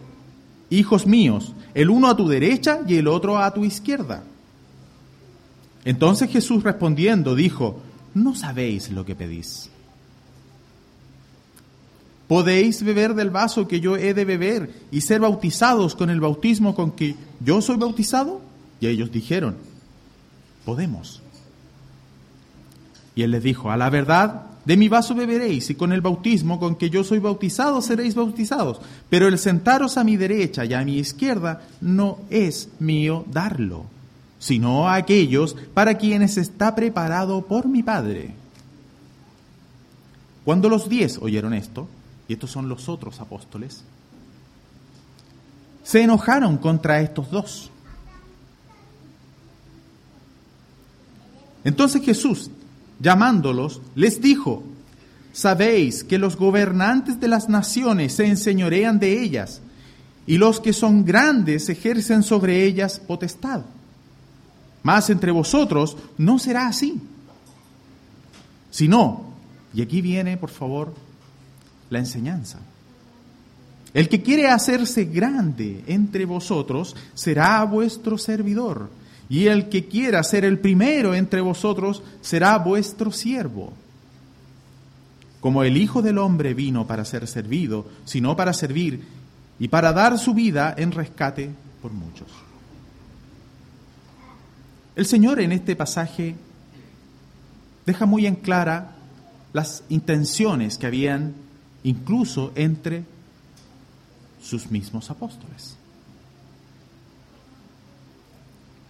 hijos 0.70 1.06
míos, 1.06 1.52
el 1.74 1.90
uno 1.90 2.08
a 2.08 2.16
tu 2.16 2.26
derecha 2.26 2.80
y 2.88 2.96
el 2.96 3.08
otro 3.08 3.36
a 3.36 3.52
tu 3.52 3.64
izquierda. 3.64 4.22
Entonces 5.84 6.30
Jesús 6.30 6.62
respondiendo 6.62 7.34
dijo, 7.34 7.82
no 8.14 8.34
sabéis 8.34 8.90
lo 8.90 9.04
que 9.04 9.14
pedís. 9.14 9.68
¿Podéis 12.28 12.82
beber 12.82 13.14
del 13.14 13.30
vaso 13.30 13.68
que 13.68 13.80
yo 13.80 13.96
he 13.96 14.14
de 14.14 14.24
beber 14.24 14.72
y 14.90 15.02
ser 15.02 15.20
bautizados 15.20 15.94
con 15.94 16.08
el 16.08 16.20
bautismo 16.20 16.74
con 16.74 16.92
que 16.92 17.16
yo 17.40 17.60
soy 17.60 17.76
bautizado? 17.76 18.40
Y 18.80 18.86
ellos 18.86 19.12
dijeron, 19.12 19.56
podemos. 20.64 21.20
Y 23.14 23.22
él 23.22 23.32
les 23.32 23.42
dijo, 23.42 23.70
a 23.70 23.76
la 23.76 23.90
verdad, 23.90 24.46
de 24.64 24.76
mi 24.76 24.88
vaso 24.88 25.14
beberéis 25.14 25.70
y 25.70 25.74
con 25.74 25.92
el 25.92 26.00
bautismo 26.00 26.60
con 26.60 26.76
que 26.76 26.88
yo 26.88 27.02
soy 27.02 27.18
bautizado 27.18 27.82
seréis 27.82 28.14
bautizados, 28.14 28.80
pero 29.10 29.26
el 29.26 29.38
sentaros 29.38 29.96
a 29.96 30.04
mi 30.04 30.16
derecha 30.16 30.64
y 30.64 30.74
a 30.74 30.84
mi 30.84 30.98
izquierda 30.98 31.62
no 31.80 32.18
es 32.30 32.68
mío 32.78 33.24
darlo, 33.30 33.86
sino 34.38 34.88
a 34.88 34.94
aquellos 34.94 35.56
para 35.74 35.98
quienes 35.98 36.36
está 36.36 36.74
preparado 36.74 37.42
por 37.42 37.66
mi 37.66 37.82
Padre. 37.82 38.34
Cuando 40.44 40.68
los 40.68 40.88
diez 40.88 41.18
oyeron 41.18 41.54
esto, 41.54 41.88
y 42.28 42.34
estos 42.34 42.50
son 42.50 42.68
los 42.68 42.88
otros 42.88 43.20
apóstoles, 43.20 43.82
se 45.82 46.02
enojaron 46.02 46.58
contra 46.58 47.00
estos 47.00 47.30
dos. 47.30 47.70
Entonces 51.64 52.02
Jesús, 52.02 52.50
llamándolos, 53.02 53.82
les 53.96 54.22
dijo, 54.22 54.62
sabéis 55.32 56.04
que 56.04 56.18
los 56.18 56.36
gobernantes 56.36 57.18
de 57.18 57.28
las 57.28 57.48
naciones 57.48 58.14
se 58.14 58.26
enseñorean 58.26 58.98
de 58.98 59.20
ellas, 59.20 59.60
y 60.24 60.38
los 60.38 60.60
que 60.60 60.72
son 60.72 61.04
grandes 61.04 61.68
ejercen 61.68 62.22
sobre 62.22 62.64
ellas 62.64 63.00
potestad. 63.00 63.62
Mas 64.84 65.10
entre 65.10 65.32
vosotros 65.32 65.96
no 66.16 66.38
será 66.38 66.68
así, 66.68 67.00
sino, 68.70 69.32
y 69.74 69.82
aquí 69.82 70.00
viene, 70.00 70.36
por 70.36 70.50
favor, 70.50 70.94
la 71.90 71.98
enseñanza. 71.98 72.60
El 73.94 74.08
que 74.08 74.22
quiere 74.22 74.48
hacerse 74.48 75.04
grande 75.04 75.82
entre 75.86 76.24
vosotros 76.24 76.96
será 77.14 77.62
vuestro 77.64 78.16
servidor 78.16 79.01
y 79.32 79.46
el 79.46 79.70
que 79.70 79.86
quiera 79.86 80.22
ser 80.24 80.44
el 80.44 80.58
primero 80.58 81.14
entre 81.14 81.40
vosotros 81.40 82.02
será 82.20 82.58
vuestro 82.58 83.10
siervo. 83.10 83.72
Como 85.40 85.64
el 85.64 85.78
Hijo 85.78 86.02
del 86.02 86.18
Hombre 86.18 86.52
vino 86.52 86.86
para 86.86 87.06
ser 87.06 87.26
servido, 87.26 87.86
sino 88.04 88.36
para 88.36 88.52
servir 88.52 89.02
y 89.58 89.68
para 89.68 89.94
dar 89.94 90.18
su 90.18 90.34
vida 90.34 90.74
en 90.76 90.92
rescate 90.92 91.48
por 91.80 91.92
muchos. 91.92 92.28
El 94.96 95.06
Señor 95.06 95.40
en 95.40 95.52
este 95.52 95.76
pasaje 95.76 96.34
deja 97.86 98.04
muy 98.04 98.26
en 98.26 98.34
clara 98.34 98.96
las 99.54 99.82
intenciones 99.88 100.76
que 100.76 100.88
habían 100.88 101.32
incluso 101.84 102.52
entre 102.54 103.04
sus 104.42 104.70
mismos 104.70 105.08
apóstoles. 105.10 105.78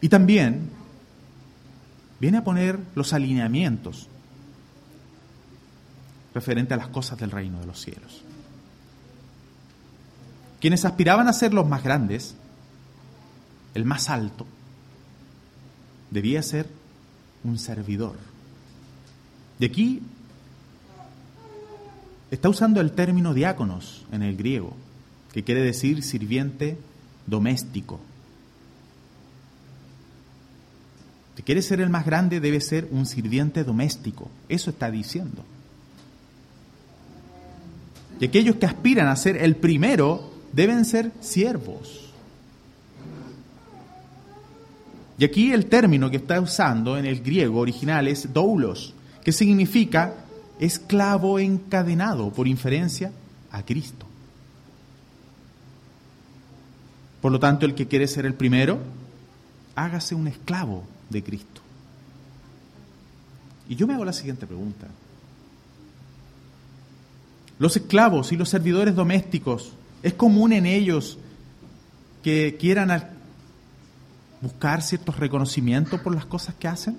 Y 0.02 0.08
también 0.08 0.68
viene 2.20 2.38
a 2.38 2.44
poner 2.44 2.78
los 2.94 3.12
alineamientos 3.12 4.08
referente 6.34 6.74
a 6.74 6.76
las 6.76 6.88
cosas 6.88 7.18
del 7.18 7.30
reino 7.30 7.60
de 7.60 7.66
los 7.66 7.80
cielos. 7.80 8.22
Quienes 10.60 10.84
aspiraban 10.84 11.28
a 11.28 11.32
ser 11.32 11.54
los 11.54 11.68
más 11.68 11.84
grandes, 11.84 12.34
el 13.74 13.84
más 13.84 14.10
alto, 14.10 14.44
debía 16.10 16.42
ser 16.42 16.68
un 17.44 17.58
servidor. 17.58 18.16
De 19.60 19.66
aquí 19.66 20.02
está 22.32 22.48
usando 22.48 22.80
el 22.80 22.90
término 22.90 23.34
diáconos 23.34 24.04
en 24.10 24.22
el 24.22 24.36
griego, 24.36 24.76
que 25.32 25.44
quiere 25.44 25.62
decir 25.62 26.02
sirviente 26.02 26.76
doméstico. 27.26 28.00
Si 31.36 31.42
quiere 31.42 31.62
ser 31.62 31.80
el 31.80 31.88
más 31.88 32.04
grande, 32.04 32.40
debe 32.40 32.60
ser 32.60 32.88
un 32.90 33.06
sirviente 33.06 33.64
doméstico. 33.64 34.30
Eso 34.48 34.70
está 34.70 34.90
diciendo. 34.90 35.44
Y 38.20 38.26
aquellos 38.26 38.56
que 38.56 38.66
aspiran 38.66 39.08
a 39.08 39.16
ser 39.16 39.36
el 39.36 39.56
primero 39.56 40.30
deben 40.52 40.84
ser 40.84 41.10
siervos. 41.20 42.10
Y 45.18 45.24
aquí 45.24 45.52
el 45.52 45.66
término 45.66 46.10
que 46.10 46.18
está 46.18 46.40
usando 46.40 46.98
en 46.98 47.06
el 47.06 47.22
griego 47.22 47.60
original 47.60 48.08
es 48.08 48.32
doulos, 48.32 48.94
que 49.24 49.32
significa 49.32 50.14
esclavo 50.58 51.38
encadenado, 51.38 52.30
por 52.30 52.46
inferencia, 52.46 53.12
a 53.50 53.64
Cristo. 53.64 54.06
Por 57.20 57.32
lo 57.32 57.38
tanto, 57.38 57.66
el 57.66 57.74
que 57.74 57.86
quiere 57.86 58.08
ser 58.08 58.26
el 58.26 58.34
primero, 58.34 58.80
hágase 59.74 60.14
un 60.14 60.26
esclavo 60.28 60.84
de 61.12 61.22
Cristo. 61.22 61.60
Y 63.68 63.76
yo 63.76 63.86
me 63.86 63.94
hago 63.94 64.04
la 64.04 64.12
siguiente 64.12 64.46
pregunta. 64.46 64.88
Los 67.58 67.76
esclavos 67.76 68.32
y 68.32 68.36
los 68.36 68.48
servidores 68.48 68.94
domésticos, 68.94 69.72
¿es 70.02 70.14
común 70.14 70.52
en 70.52 70.66
ellos 70.66 71.18
que 72.22 72.56
quieran 72.58 73.10
buscar 74.40 74.82
ciertos 74.82 75.16
reconocimientos 75.18 76.00
por 76.00 76.14
las 76.14 76.26
cosas 76.26 76.54
que 76.56 76.68
hacen? 76.68 76.98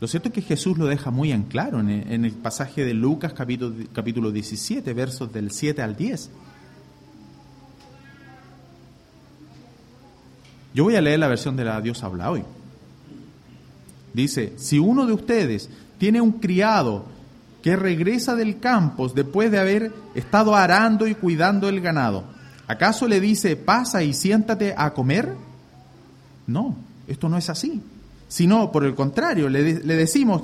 Lo 0.00 0.08
cierto 0.08 0.28
es 0.28 0.34
que 0.34 0.42
Jesús 0.42 0.76
lo 0.76 0.86
deja 0.86 1.10
muy 1.10 1.30
en 1.30 1.44
claro 1.44 1.78
en 1.78 2.24
el, 2.24 2.32
pasaje 2.32 2.84
de 2.84 2.92
Lucas 2.92 3.32
capítulo, 3.32 3.72
capítulo 3.92 4.32
17, 4.32 4.92
versos 4.94 5.32
del 5.32 5.52
7 5.52 5.80
al 5.80 5.96
10. 5.96 6.28
Yo 10.74 10.84
voy 10.84 10.96
a 10.96 11.00
leer 11.00 11.18
la 11.18 11.28
versión 11.28 11.56
de 11.56 11.64
la 11.64 11.80
Dios 11.80 12.02
habla 12.02 12.30
hoy. 12.30 12.44
Dice, 14.12 14.54
si 14.56 14.78
uno 14.78 15.06
de 15.06 15.12
ustedes 15.12 15.68
tiene 15.98 16.20
un 16.20 16.32
criado 16.32 17.04
que 17.62 17.76
regresa 17.76 18.34
del 18.34 18.58
campo 18.58 19.08
después 19.08 19.50
de 19.50 19.58
haber 19.58 19.92
estado 20.14 20.54
arando 20.54 21.06
y 21.06 21.14
cuidando 21.14 21.68
el 21.68 21.80
ganado, 21.80 22.24
¿acaso 22.66 23.06
le 23.06 23.20
dice, 23.20 23.56
pasa 23.56 24.02
y 24.02 24.14
siéntate 24.14 24.74
a 24.76 24.92
comer? 24.92 25.34
No, 26.46 26.76
esto 27.06 27.28
no 27.28 27.38
es 27.38 27.48
así. 27.48 27.82
Sino, 28.28 28.72
por 28.72 28.84
el 28.84 28.94
contrario, 28.94 29.48
le, 29.48 29.84
le 29.84 29.96
decimos, 29.96 30.42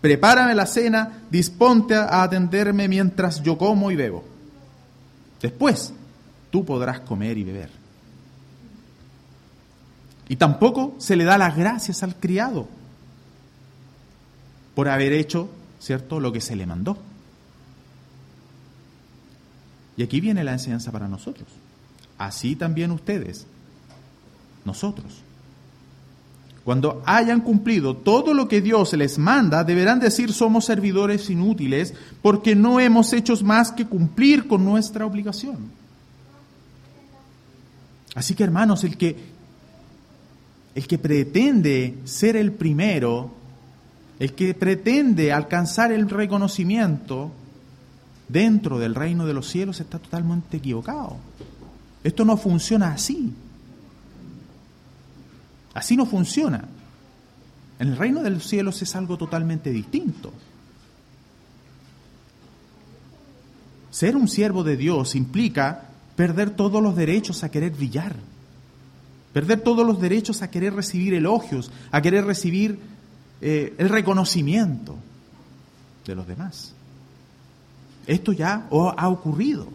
prepárame 0.00 0.54
la 0.54 0.66
cena, 0.66 1.20
disponte 1.30 1.94
a 1.94 2.22
atenderme 2.22 2.86
mientras 2.86 3.42
yo 3.42 3.56
como 3.56 3.90
y 3.90 3.96
bebo. 3.96 4.24
Después, 5.40 5.92
tú 6.50 6.64
podrás 6.64 7.00
comer 7.00 7.36
y 7.38 7.44
beber. 7.44 7.83
Y 10.28 10.36
tampoco 10.36 10.94
se 10.98 11.16
le 11.16 11.24
da 11.24 11.38
las 11.38 11.56
gracias 11.56 12.02
al 12.02 12.16
criado 12.16 12.68
por 14.74 14.88
haber 14.88 15.12
hecho, 15.12 15.48
¿cierto?, 15.80 16.20
lo 16.20 16.32
que 16.32 16.40
se 16.40 16.56
le 16.56 16.66
mandó. 16.66 16.96
Y 19.96 20.02
aquí 20.02 20.20
viene 20.20 20.42
la 20.42 20.52
enseñanza 20.52 20.90
para 20.90 21.08
nosotros. 21.08 21.48
Así 22.18 22.56
también 22.56 22.90
ustedes, 22.90 23.46
nosotros. 24.64 25.22
Cuando 26.64 27.02
hayan 27.04 27.42
cumplido 27.42 27.94
todo 27.94 28.32
lo 28.32 28.48
que 28.48 28.62
Dios 28.62 28.94
les 28.94 29.18
manda, 29.18 29.64
deberán 29.64 30.00
decir 30.00 30.32
somos 30.32 30.64
servidores 30.64 31.28
inútiles 31.28 31.92
porque 32.22 32.56
no 32.56 32.80
hemos 32.80 33.12
hecho 33.12 33.36
más 33.44 33.70
que 33.70 33.86
cumplir 33.86 34.48
con 34.48 34.64
nuestra 34.64 35.04
obligación. 35.04 35.70
Así 38.14 38.34
que 38.34 38.44
hermanos, 38.44 38.82
el 38.84 38.96
que 38.96 39.33
el 40.74 40.86
que 40.86 40.98
pretende 40.98 41.98
ser 42.04 42.36
el 42.36 42.52
primero, 42.52 43.30
el 44.18 44.34
que 44.34 44.54
pretende 44.54 45.32
alcanzar 45.32 45.92
el 45.92 46.08
reconocimiento 46.08 47.30
dentro 48.28 48.78
del 48.78 48.94
reino 48.94 49.26
de 49.26 49.34
los 49.34 49.48
cielos 49.48 49.80
está 49.80 49.98
totalmente 49.98 50.56
equivocado. 50.56 51.16
Esto 52.02 52.24
no 52.24 52.36
funciona 52.36 52.92
así. 52.92 53.32
Así 55.74 55.96
no 55.96 56.06
funciona. 56.06 56.64
En 57.78 57.88
el 57.88 57.96
reino 57.96 58.22
de 58.22 58.30
los 58.30 58.46
cielos 58.46 58.80
es 58.82 58.94
algo 58.94 59.16
totalmente 59.16 59.70
distinto. 59.70 60.32
ser 63.94 64.16
un 64.16 64.26
siervo 64.26 64.64
de 64.64 64.76
Dios 64.76 65.14
implica 65.14 65.82
perder 66.16 66.50
todos 66.50 66.82
los 66.82 66.96
derechos 66.96 67.44
a 67.44 67.50
querer 67.52 67.70
brillar, 67.70 68.16
perder 69.34 69.60
todos 69.60 69.84
los 69.84 70.00
derechos 70.00 70.42
a 70.42 70.50
querer 70.50 70.74
recibir 70.74 71.12
elogios, 71.12 71.72
a 71.90 72.00
querer 72.00 72.24
recibir 72.24 72.78
eh, 73.40 73.74
el 73.78 73.88
reconocimiento 73.88 74.96
de 76.06 76.14
los 76.14 76.26
demás. 76.26 76.72
Esto 78.06 78.32
ya 78.32 78.68
ha 78.70 79.08
ocurrido, 79.08 79.66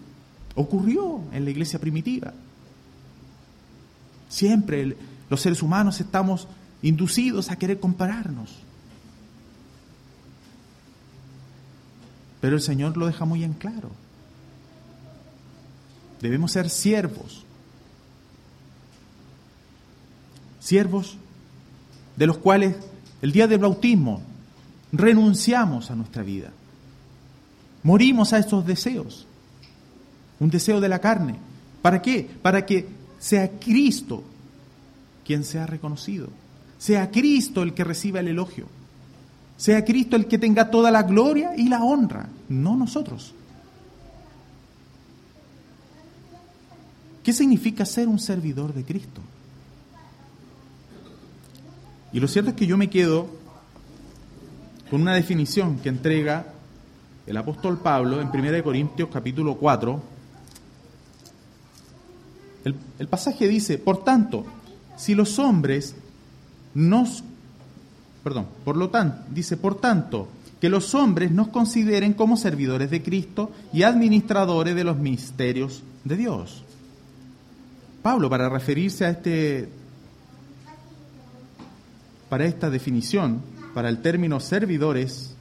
ocurrió 0.56 1.22
en 1.34 1.44
la 1.44 1.52
iglesia 1.52 1.78
primitiva. 1.78 2.34
Siempre 4.30 4.96
los 5.30 5.42
seres 5.42 5.62
humanos 5.62 6.00
estamos 6.00 6.48
inducidos 6.82 7.52
a 7.52 7.58
querer 7.58 7.82
compararnos. 7.82 8.56
Pero 12.40 12.56
el 12.56 12.62
Señor 12.62 12.96
lo 12.96 13.08
deja 13.08 13.26
muy 13.26 13.44
en 13.44 13.54
claro. 13.54 13.92
Debemos 16.22 16.54
ser 16.54 16.70
siervos. 16.70 17.44
Siervos 20.70 21.18
de 22.16 22.28
los 22.28 22.38
cuales 22.38 22.76
el 23.24 23.32
día 23.32 23.48
del 23.48 23.58
bautismo 23.58 24.22
renunciamos 24.92 25.90
a 25.90 25.96
nuestra 25.96 26.22
vida. 26.22 26.52
Morimos 27.82 28.34
a 28.34 28.38
estos 28.38 28.68
deseos. 28.68 29.26
Un 30.40 30.52
deseo 30.52 30.80
de 30.80 30.88
la 30.88 31.00
carne. 31.00 31.38
¿Para 31.82 32.04
qué? 32.04 32.30
Para 32.44 32.68
que 32.68 32.88
sea 33.18 33.50
Cristo 33.50 34.24
quien 35.26 35.44
sea 35.44 35.66
reconocido. 35.66 36.30
Sea 36.78 37.10
Cristo 37.10 37.64
el 37.64 37.74
que 37.74 37.84
reciba 37.84 38.20
el 38.20 38.28
elogio. 38.28 38.68
Sea 39.58 39.84
Cristo 39.84 40.16
el 40.18 40.28
que 40.28 40.38
tenga 40.38 40.70
toda 40.70 40.92
la 40.92 41.02
gloria 41.02 41.54
y 41.58 41.68
la 41.68 41.84
honra, 41.84 42.30
no 42.48 42.76
nosotros. 42.76 43.34
¿Qué 47.24 47.34
significa 47.34 47.88
ser 47.88 48.08
un 48.08 48.20
servidor 48.20 48.72
de 48.72 48.84
Cristo? 48.84 49.24
Y 52.12 52.20
lo 52.20 52.28
cierto 52.28 52.52
es 52.52 52.56
que 52.56 52.68
yo 52.68 52.78
me 52.78 52.90
quedo 52.90 53.28
con 54.90 55.02
una 55.02 55.14
definición 55.14 55.80
que 55.80 55.90
entrega 55.90 56.48
el 57.28 57.38
apóstol 57.38 57.78
Pablo 57.78 58.22
en 58.22 58.30
1 58.30 58.64
Corintios 58.64 59.10
capítulo 59.12 59.56
4. 59.56 60.02
El, 62.66 62.76
el, 62.98 63.08
pasaje 63.08 63.48
dice, 63.48 63.78
por 63.78 64.04
tanto, 64.04 64.46
si 64.98 65.14
los 65.14 65.38
hombres 65.38 65.96
nos... 66.74 67.24
Perdón, 68.24 68.48
por 68.66 68.76
lo 68.76 68.90
tanto, 68.90 69.24
dice, 69.30 69.56
por 69.56 69.76
tanto, 69.76 70.28
que 70.60 70.70
los 70.70 70.94
hombres 70.96 71.32
nos 71.32 71.50
consideren 71.50 72.14
como 72.14 72.36
servidores 72.36 72.90
de 72.90 73.02
Cristo 73.02 73.52
y 73.72 73.84
administradores 73.84 74.76
de 74.76 74.84
los 74.84 74.98
misterios 74.98 75.84
de 76.04 76.18
Dios. 76.18 76.64
Pablo, 78.02 78.30
para 78.30 78.50
referirse 78.50 79.06
a 79.06 79.10
este, 79.10 79.70
para 82.30 82.46
esta 82.46 82.70
definición, 82.70 83.42
para 83.74 83.90
el 83.90 84.02
término 84.02 84.40
servidores 84.40 85.36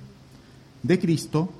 de 0.83 0.99
Cristo, 0.99 1.53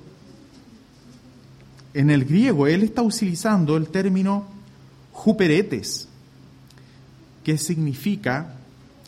en 1.93 2.09
el 2.09 2.25
griego 2.25 2.67
él 2.67 2.83
está 2.83 3.01
utilizando 3.01 3.77
el 3.77 3.87
término 3.87 4.45
juperetes, 5.11 6.07
que 7.43 7.57
significa 7.57 8.55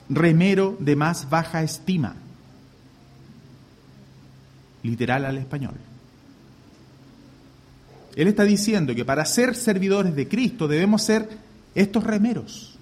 remero 0.09 0.76
de 0.80 0.95
más 0.95 1.30
baja 1.30 1.63
estima, 1.63 2.15
literal 4.84 5.26
al 5.26 5.38
español. 5.38 5.76
Él 8.15 8.28
está 8.28 8.43
diciendo 8.43 8.93
que 8.93 9.05
para 9.05 9.26
ser 9.26 9.55
servidores 9.55 10.15
de 10.15 10.28
Cristo 10.28 10.67
debemos 10.67 11.03
ser 11.03 11.30
estos 11.76 12.03
remeros, 12.03 12.78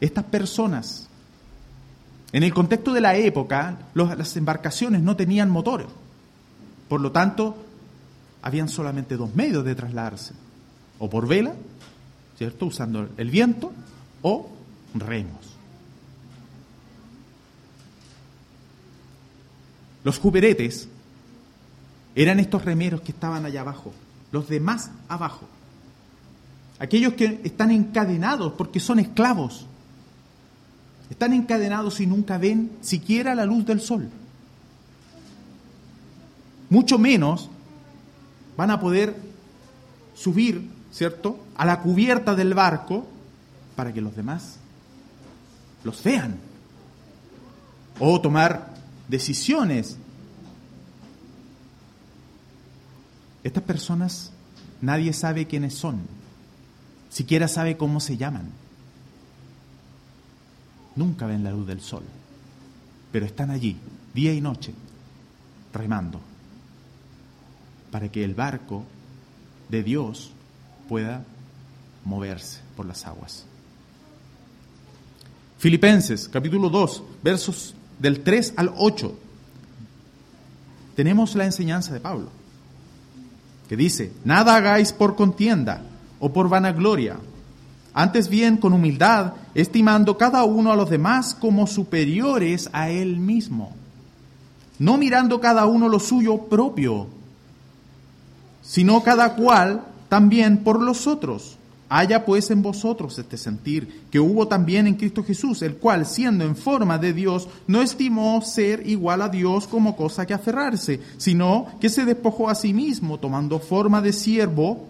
estas 0.00 0.24
personas. 0.24 1.08
En 2.34 2.42
el 2.42 2.52
contexto 2.52 2.92
de 2.92 3.00
la 3.00 3.14
época, 3.14 3.78
las 3.94 4.36
embarcaciones 4.36 5.02
no 5.02 5.14
tenían 5.14 5.50
motores. 5.50 5.86
Por 6.88 7.00
lo 7.00 7.12
tanto, 7.12 7.56
habían 8.42 8.68
solamente 8.68 9.16
dos 9.16 9.32
medios 9.36 9.64
de 9.64 9.76
trasladarse. 9.76 10.34
O 10.98 11.08
por 11.08 11.28
vela, 11.28 11.54
¿cierto? 12.36 12.66
Usando 12.66 13.08
el 13.16 13.30
viento, 13.30 13.72
o 14.22 14.50
remos. 14.94 15.56
Los 20.02 20.18
juberetes 20.18 20.88
eran 22.16 22.40
estos 22.40 22.64
remeros 22.64 23.02
que 23.02 23.12
estaban 23.12 23.46
allá 23.46 23.60
abajo, 23.60 23.92
los 24.32 24.48
de 24.48 24.58
más 24.58 24.90
abajo 25.08 25.46
aquellos 26.78 27.14
que 27.14 27.40
están 27.44 27.70
encadenados 27.70 28.52
porque 28.54 28.80
son 28.80 28.98
esclavos, 28.98 29.66
están 31.10 31.32
encadenados 31.32 32.00
y 32.00 32.06
nunca 32.06 32.38
ven 32.38 32.70
siquiera 32.80 33.34
la 33.34 33.44
luz 33.44 33.66
del 33.66 33.80
sol. 33.80 34.08
Mucho 36.70 36.98
menos 36.98 37.50
van 38.56 38.70
a 38.70 38.80
poder 38.80 39.14
subir, 40.14 40.70
¿cierto?, 40.92 41.38
a 41.56 41.66
la 41.66 41.80
cubierta 41.80 42.34
del 42.34 42.54
barco 42.54 43.06
para 43.76 43.92
que 43.92 44.00
los 44.00 44.16
demás 44.16 44.56
los 45.84 46.02
vean 46.02 46.36
o 47.98 48.20
tomar 48.20 48.74
decisiones. 49.08 49.96
Estas 53.42 53.62
personas 53.62 54.32
nadie 54.80 55.12
sabe 55.12 55.46
quiénes 55.46 55.74
son 55.74 56.00
siquiera 57.14 57.46
sabe 57.46 57.76
cómo 57.76 58.00
se 58.00 58.16
llaman. 58.16 58.50
Nunca 60.96 61.26
ven 61.26 61.44
la 61.44 61.50
luz 61.50 61.66
del 61.66 61.80
sol, 61.80 62.02
pero 63.10 63.26
están 63.26 63.50
allí, 63.50 63.76
día 64.14 64.32
y 64.32 64.40
noche, 64.40 64.72
remando, 65.72 66.20
para 67.90 68.10
que 68.10 68.24
el 68.24 68.34
barco 68.34 68.84
de 69.68 69.82
Dios 69.82 70.30
pueda 70.88 71.24
moverse 72.04 72.60
por 72.76 72.86
las 72.86 73.06
aguas. 73.06 73.44
Filipenses 75.58 76.28
capítulo 76.28 76.68
2, 76.68 77.02
versos 77.22 77.74
del 77.98 78.22
3 78.22 78.54
al 78.56 78.72
8. 78.76 79.16
Tenemos 80.94 81.34
la 81.34 81.44
enseñanza 81.44 81.92
de 81.92 82.00
Pablo, 82.00 82.28
que 83.68 83.76
dice, 83.76 84.12
nada 84.24 84.56
hagáis 84.56 84.92
por 84.92 85.16
contienda 85.16 85.82
o 86.20 86.32
por 86.32 86.48
vanagloria. 86.48 87.16
Antes 87.94 88.28
bien, 88.28 88.56
con 88.56 88.72
humildad, 88.72 89.34
estimando 89.54 90.18
cada 90.18 90.42
uno 90.42 90.72
a 90.72 90.76
los 90.76 90.90
demás 90.90 91.32
como 91.32 91.68
superiores 91.68 92.68
a 92.72 92.90
él 92.90 93.18
mismo, 93.18 93.72
no 94.80 94.98
mirando 94.98 95.40
cada 95.40 95.66
uno 95.66 95.88
lo 95.88 96.00
suyo 96.00 96.38
propio, 96.38 97.06
sino 98.62 99.02
cada 99.04 99.36
cual 99.36 99.84
también 100.08 100.58
por 100.58 100.82
los 100.82 101.06
otros. 101.06 101.56
Haya 101.88 102.24
pues 102.24 102.50
en 102.50 102.62
vosotros 102.62 103.16
este 103.18 103.36
sentir 103.36 104.06
que 104.10 104.18
hubo 104.18 104.48
también 104.48 104.88
en 104.88 104.94
Cristo 104.94 105.22
Jesús, 105.22 105.62
el 105.62 105.76
cual, 105.76 106.06
siendo 106.06 106.44
en 106.44 106.56
forma 106.56 106.98
de 106.98 107.12
Dios, 107.12 107.46
no 107.68 107.82
estimó 107.82 108.40
ser 108.42 108.84
igual 108.88 109.22
a 109.22 109.28
Dios 109.28 109.68
como 109.68 109.94
cosa 109.94 110.26
que 110.26 110.34
aferrarse, 110.34 111.00
sino 111.18 111.68
que 111.80 111.90
se 111.90 112.04
despojó 112.04 112.48
a 112.48 112.56
sí 112.56 112.72
mismo, 112.72 113.20
tomando 113.20 113.60
forma 113.60 114.00
de 114.00 114.12
siervo, 114.12 114.88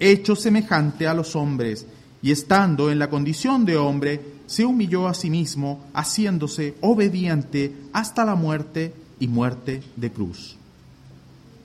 hecho 0.00 0.34
semejante 0.34 1.06
a 1.06 1.14
los 1.14 1.36
hombres, 1.36 1.86
y 2.22 2.30
estando 2.30 2.90
en 2.90 2.98
la 2.98 3.10
condición 3.10 3.64
de 3.64 3.76
hombre, 3.76 4.20
se 4.46 4.64
humilló 4.64 5.08
a 5.08 5.14
sí 5.14 5.30
mismo, 5.30 5.84
haciéndose 5.92 6.76
obediente 6.80 7.74
hasta 7.92 8.24
la 8.24 8.34
muerte 8.34 8.94
y 9.18 9.28
muerte 9.28 9.82
de 9.96 10.12
cruz. 10.12 10.56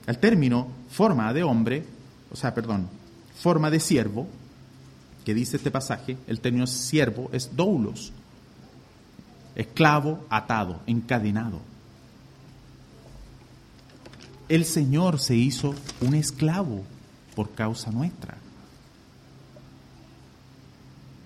El 0.06 0.18
término 0.18 0.68
forma 0.90 1.32
de 1.32 1.42
hombre, 1.42 1.84
o 2.30 2.36
sea, 2.36 2.54
perdón, 2.54 2.88
forma 3.40 3.70
de 3.70 3.80
siervo, 3.80 4.26
que 5.24 5.34
dice 5.34 5.56
este 5.56 5.70
pasaje, 5.70 6.16
el 6.26 6.40
término 6.40 6.66
siervo 6.66 7.30
es 7.32 7.54
doulos, 7.54 8.12
esclavo, 9.54 10.24
atado, 10.28 10.80
encadenado. 10.86 11.60
El 14.48 14.64
Señor 14.64 15.20
se 15.20 15.36
hizo 15.36 15.74
un 16.00 16.14
esclavo 16.14 16.82
por 17.34 17.54
causa 17.54 17.90
nuestra. 17.90 18.41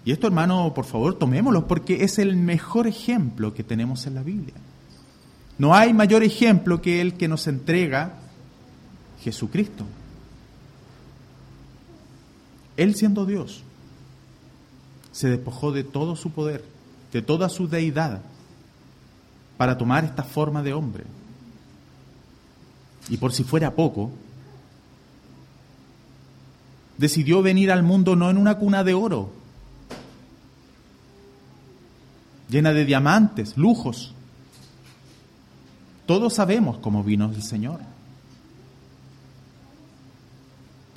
Y 0.07 0.13
esto, 0.13 0.29
hermano, 0.29 0.73
por 0.73 0.85
favor, 0.85 1.19
tomémoslo 1.19 1.67
porque 1.67 2.05
es 2.05 2.21
el 2.21 2.37
mejor 2.37 2.87
ejemplo 2.87 3.53
que 3.53 3.65
tenemos 3.65 4.07
en 4.07 4.15
la 4.15 4.23
Biblia. 4.23 4.55
No 5.59 5.75
hay 5.75 5.93
mayor 5.93 6.23
ejemplo 6.23 6.81
que 6.81 7.01
el 7.01 7.15
que 7.15 7.27
nos 7.27 7.49
entrega 7.49 8.15
Jesucristo. 9.21 9.85
Él 12.77 12.95
siendo 12.95 13.27
Dios, 13.27 13.65
se 15.11 15.29
despojó 15.29 15.73
de 15.73 15.83
todo 15.83 16.15
su 16.15 16.31
poder, 16.31 16.65
de 17.13 17.21
toda 17.21 17.49
su 17.49 17.67
deidad, 17.67 18.23
para 19.57 19.77
tomar 19.77 20.05
esta 20.05 20.23
forma 20.23 20.63
de 20.63 20.73
hombre. 20.73 21.03
Y 23.09 23.17
por 23.17 23.33
si 23.33 23.43
fuera 23.43 23.75
poco, 23.75 24.13
decidió 26.97 27.43
venir 27.43 27.73
al 27.73 27.83
mundo 27.83 28.15
no 28.15 28.31
en 28.31 28.39
una 28.39 28.57
cuna 28.57 28.85
de 28.85 28.95
oro, 28.95 29.36
llena 32.49 32.73
de 32.73 32.85
diamantes, 32.85 33.57
lujos. 33.57 34.15
Todos 36.07 36.35
sabemos 36.35 36.79
cómo 36.79 37.03
vino 37.03 37.27
el 37.27 37.43
Señor. 37.43 37.81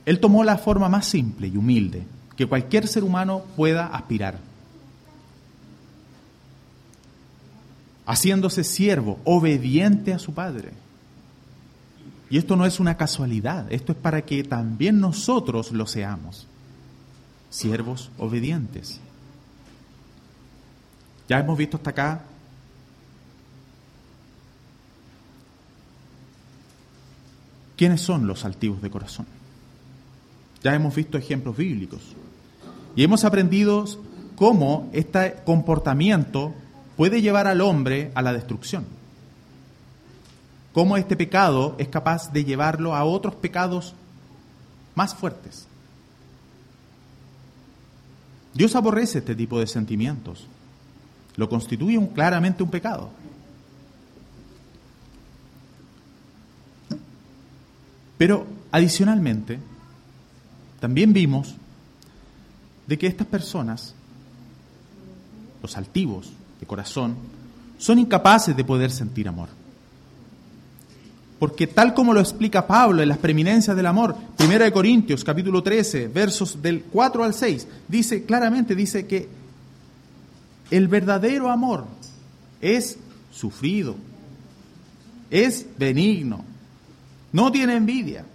Él 0.06 0.20
tomó 0.20 0.44
la 0.44 0.58
forma 0.58 0.90
más 0.90 1.06
simple 1.06 1.48
y 1.48 1.58
humilde 1.58 2.04
que 2.36 2.48
cualquier 2.48 2.88
ser 2.88 3.04
humano 3.04 3.44
pueda 3.56 3.88
aspirar. 3.88 4.40
Haciéndose 8.06 8.64
siervo, 8.64 9.20
obediente 9.24 10.14
a 10.14 10.20
su 10.20 10.34
Padre. 10.34 10.72
Y 12.30 12.38
esto 12.38 12.56
no 12.56 12.66
es 12.66 12.80
una 12.80 12.96
casualidad, 12.96 13.72
esto 13.72 13.92
es 13.92 13.98
para 13.98 14.22
que 14.24 14.44
también 14.44 15.00
nosotros 15.00 15.72
lo 15.72 15.86
seamos. 15.86 16.48
Siervos 17.50 18.12
obedientes. 18.18 19.02
Ya 21.30 21.40
hemos 21.40 21.58
visto 21.58 21.78
hasta 21.78 21.92
acá 21.92 22.22
quiénes 27.78 28.02
son 28.02 28.28
los 28.28 28.44
altivos 28.44 28.82
de 28.82 28.90
corazón. 28.90 29.28
Ya 30.64 30.74
hemos 30.74 30.96
visto 30.96 31.18
ejemplos 31.18 31.56
bíblicos. 31.56 32.02
Y 32.96 33.04
hemos 33.04 33.24
aprendido 33.24 33.86
cómo 34.36 34.90
este 34.92 35.36
comportamiento 35.46 36.54
puede 36.98 37.22
llevar 37.22 37.48
al 37.48 37.62
hombre 37.62 38.12
a 38.16 38.22
la 38.24 38.34
destrucción. 38.34 38.86
Cómo 40.74 40.98
este 40.98 41.16
pecado 41.16 41.76
es 41.78 41.88
capaz 41.90 42.34
de 42.34 42.44
llevarlo 42.44 42.96
a 42.96 43.04
otros 43.04 43.36
pecados 43.36 43.94
más 44.96 45.14
fuertes. 45.14 45.68
Dios 48.54 48.76
aborrece 48.76 49.20
este 49.20 49.36
tipo 49.36 49.60
de 49.60 49.68
sentimientos. 49.68 50.48
Lo 51.40 51.48
constituye 51.48 51.98
un, 51.98 52.08
claramente 52.08 52.62
un 52.64 52.70
pecado. 52.70 53.10
Pero 58.18 58.46
adicionalmente, 58.74 59.58
también 60.82 61.14
vimos 61.14 61.56
de 62.86 62.98
que 62.98 63.08
estas 63.08 63.26
personas, 63.26 63.96
los 65.62 65.78
altivos 65.78 66.30
de 66.60 66.66
corazón, 66.66 67.16
son 67.78 68.00
incapaces 68.00 68.54
de 68.58 68.66
poder 68.66 68.92
sentir 68.92 69.30
amor. 69.30 69.48
Porque 71.40 71.68
tal 71.68 71.94
como 71.94 72.14
lo 72.14 72.20
explica 72.20 72.68
Pablo 72.68 73.02
en 73.02 73.08
las 73.08 73.18
preeminencias 73.18 73.78
del 73.78 73.86
amor, 73.86 74.18
1 74.40 74.74
Corintios 74.74 75.24
capítulo 75.24 75.64
13, 75.64 76.10
versos 76.10 76.62
del 76.62 76.82
4 76.82 77.24
al 77.24 77.34
6, 77.34 77.66
dice 77.88 78.26
claramente, 78.26 78.76
dice 78.76 79.08
que 79.08 79.39
el 80.72 80.88
verdadero 80.88 81.50
amor 81.50 81.86
es 82.62 82.98
sufrido, 83.32 83.96
es 85.30 85.66
benigno, 85.78 86.44
no 87.32 87.52
tiene 87.52 87.76
envidia, 87.76 88.26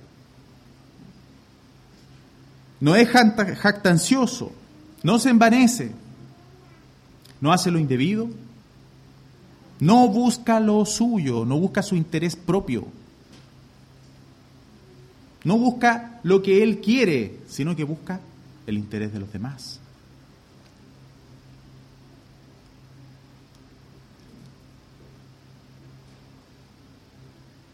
no 2.81 2.97
es 2.97 3.09
jactancioso, 3.09 4.53
no 5.03 5.19
se 5.19 5.31
envanece, 5.31 5.93
no 7.41 7.53
hace 7.53 7.71
lo 7.71 7.79
indebido, 7.79 8.29
no 9.81 10.09
busca 10.09 10.61
lo 10.61 10.85
suyo, 10.85 11.45
no 11.45 11.59
busca 11.59 11.83
su 11.83 11.97
interés 11.97 12.37
propio, 12.37 12.87
no 15.45 15.59
busca 15.59 16.21
lo 16.23 16.43
que 16.43 16.63
él 16.63 16.81
quiere, 16.81 17.39
sino 17.49 17.77
que 17.77 17.85
busca 17.85 18.21
el 18.67 18.79
interés 18.79 19.13
de 19.13 19.21
los 19.21 19.33
demás. 19.33 19.81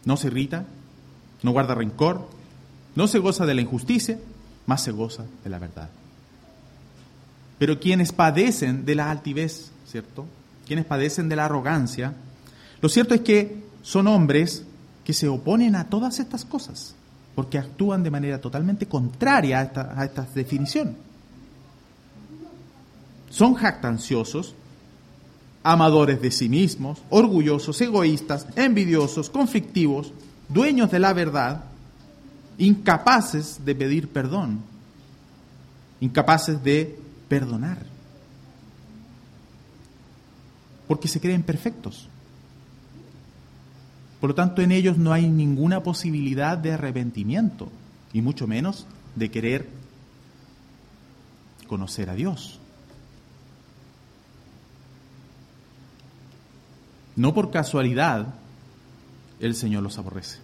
No 0.05 0.17
se 0.17 0.27
irrita, 0.27 0.65
no 1.43 1.51
guarda 1.51 1.75
rencor, 1.75 2.27
no 2.95 3.07
se 3.07 3.19
goza 3.19 3.45
de 3.45 3.53
la 3.53 3.61
injusticia, 3.61 4.19
más 4.65 4.83
se 4.83 4.91
goza 4.91 5.25
de 5.43 5.49
la 5.49 5.59
verdad. 5.59 5.89
Pero 7.57 7.79
quienes 7.79 8.11
padecen 8.11 8.85
de 8.85 8.95
la 8.95 9.11
altivez, 9.11 9.71
¿cierto? 9.87 10.25
Quienes 10.65 10.85
padecen 10.85 11.29
de 11.29 11.35
la 11.35 11.45
arrogancia, 11.45 12.13
lo 12.81 12.89
cierto 12.89 13.13
es 13.13 13.21
que 13.21 13.63
son 13.83 14.07
hombres 14.07 14.63
que 15.03 15.13
se 15.13 15.27
oponen 15.27 15.75
a 15.75 15.89
todas 15.89 16.19
estas 16.19 16.45
cosas, 16.45 16.95
porque 17.35 17.57
actúan 17.57 18.03
de 18.03 18.11
manera 18.11 18.41
totalmente 18.41 18.87
contraria 18.87 19.59
a 19.59 19.63
esta, 19.63 19.99
a 19.99 20.05
esta 20.05 20.23
definición. 20.33 20.95
Son 23.29 23.53
jactanciosos, 23.53 24.55
amadores 25.63 26.21
de 26.21 26.31
sí 26.31 26.49
mismos, 26.49 27.01
orgullosos, 27.09 27.79
egoístas, 27.81 28.47
envidiosos, 28.55 29.29
conflictivos, 29.29 30.11
dueños 30.49 30.89
de 30.91 30.99
la 30.99 31.13
verdad, 31.13 31.65
incapaces 32.57 33.63
de 33.63 33.75
pedir 33.75 34.09
perdón, 34.09 34.61
incapaces 35.99 36.63
de 36.63 36.99
perdonar, 37.27 37.85
porque 40.87 41.07
se 41.07 41.19
creen 41.19 41.43
perfectos. 41.43 42.07
Por 44.19 44.31
lo 44.31 44.35
tanto, 44.35 44.61
en 44.61 44.71
ellos 44.71 44.97
no 44.97 45.13
hay 45.13 45.27
ninguna 45.27 45.81
posibilidad 45.81 46.57
de 46.57 46.73
arrepentimiento, 46.73 47.69
y 48.13 48.21
mucho 48.21 48.47
menos 48.47 48.85
de 49.15 49.31
querer 49.31 49.69
conocer 51.67 52.09
a 52.09 52.15
Dios. 52.15 52.60
No 57.15 57.33
por 57.33 57.51
casualidad 57.51 58.33
el 59.39 59.55
Señor 59.55 59.83
los 59.83 59.97
aborrece. 59.97 60.39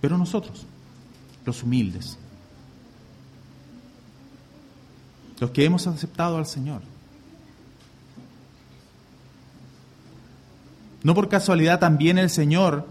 Pero 0.00 0.18
nosotros, 0.18 0.66
los 1.44 1.62
humildes, 1.62 2.18
los 5.40 5.50
que 5.50 5.64
hemos 5.64 5.86
aceptado 5.86 6.36
al 6.36 6.46
Señor, 6.46 6.82
no 11.02 11.14
por 11.14 11.28
casualidad 11.28 11.78
también 11.78 12.18
el 12.18 12.30
Señor 12.30 12.86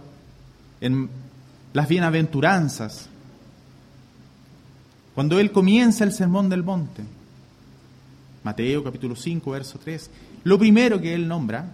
en 0.82 1.10
las 1.74 1.88
bienaventuranzas, 1.88 3.10
cuando 5.16 5.40
Él 5.40 5.52
comienza 5.52 6.04
el 6.04 6.12
sermón 6.12 6.50
del 6.50 6.64
monte, 6.64 7.04
Mateo 8.44 8.84
capítulo 8.84 9.16
5, 9.16 9.52
verso 9.52 9.80
3, 9.84 10.10
lo 10.44 10.60
primero 10.60 11.00
que 11.00 11.14
Él 11.14 11.28
nombra 11.28 11.72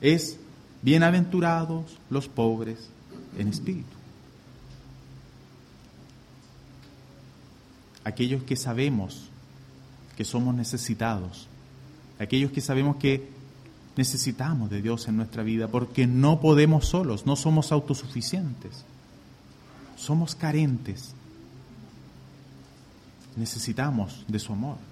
es 0.00 0.38
bienaventurados 0.82 1.98
los 2.10 2.28
pobres 2.28 2.88
en 3.38 3.48
espíritu. 3.48 3.96
Aquellos 8.04 8.42
que 8.42 8.56
sabemos 8.56 9.28
que 10.16 10.24
somos 10.24 10.54
necesitados, 10.54 11.46
aquellos 12.18 12.50
que 12.50 12.60
sabemos 12.60 12.96
que 12.96 13.30
necesitamos 13.96 14.70
de 14.70 14.82
Dios 14.82 15.06
en 15.08 15.16
nuestra 15.16 15.42
vida 15.42 15.68
porque 15.68 16.06
no 16.06 16.40
podemos 16.40 16.86
solos, 16.86 17.26
no 17.26 17.36
somos 17.36 17.72
autosuficientes, 17.72 18.84
somos 19.96 20.34
carentes, 20.34 21.14
necesitamos 23.36 24.24
de 24.26 24.38
su 24.38 24.52
amor. 24.52 24.91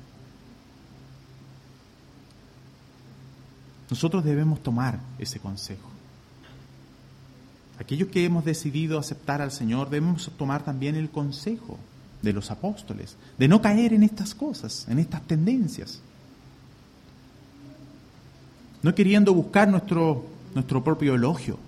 Nosotros 3.91 4.23
debemos 4.25 4.63
tomar 4.63 5.01
ese 5.19 5.41
consejo. 5.41 5.89
Aquellos 7.79 8.09
que 8.09 8.25
hemos 8.25 8.45
decidido 8.45 8.99
aceptar 8.99 9.43
al 9.43 9.51
Señor 9.51 9.91
debemos 9.91 10.31
tomar 10.39 10.63
también 10.63 10.95
el 10.95 11.11
consejo 11.11 11.77
de 12.23 12.33
los 12.33 12.51
apóstoles, 12.51 13.17
de 13.37 13.49
no 13.49 13.61
caer 13.61 13.93
en 13.93 14.05
estas 14.05 14.35
cosas, 14.35 14.87
en 14.89 15.01
estas 15.01 15.23
tendencias. 15.23 16.01
No 18.83 18.95
queriendo 18.95 19.35
buscar 19.35 19.69
nuestro, 19.69 20.25
nuestro 20.55 20.85
propio 20.85 21.15
elogio. 21.15 21.59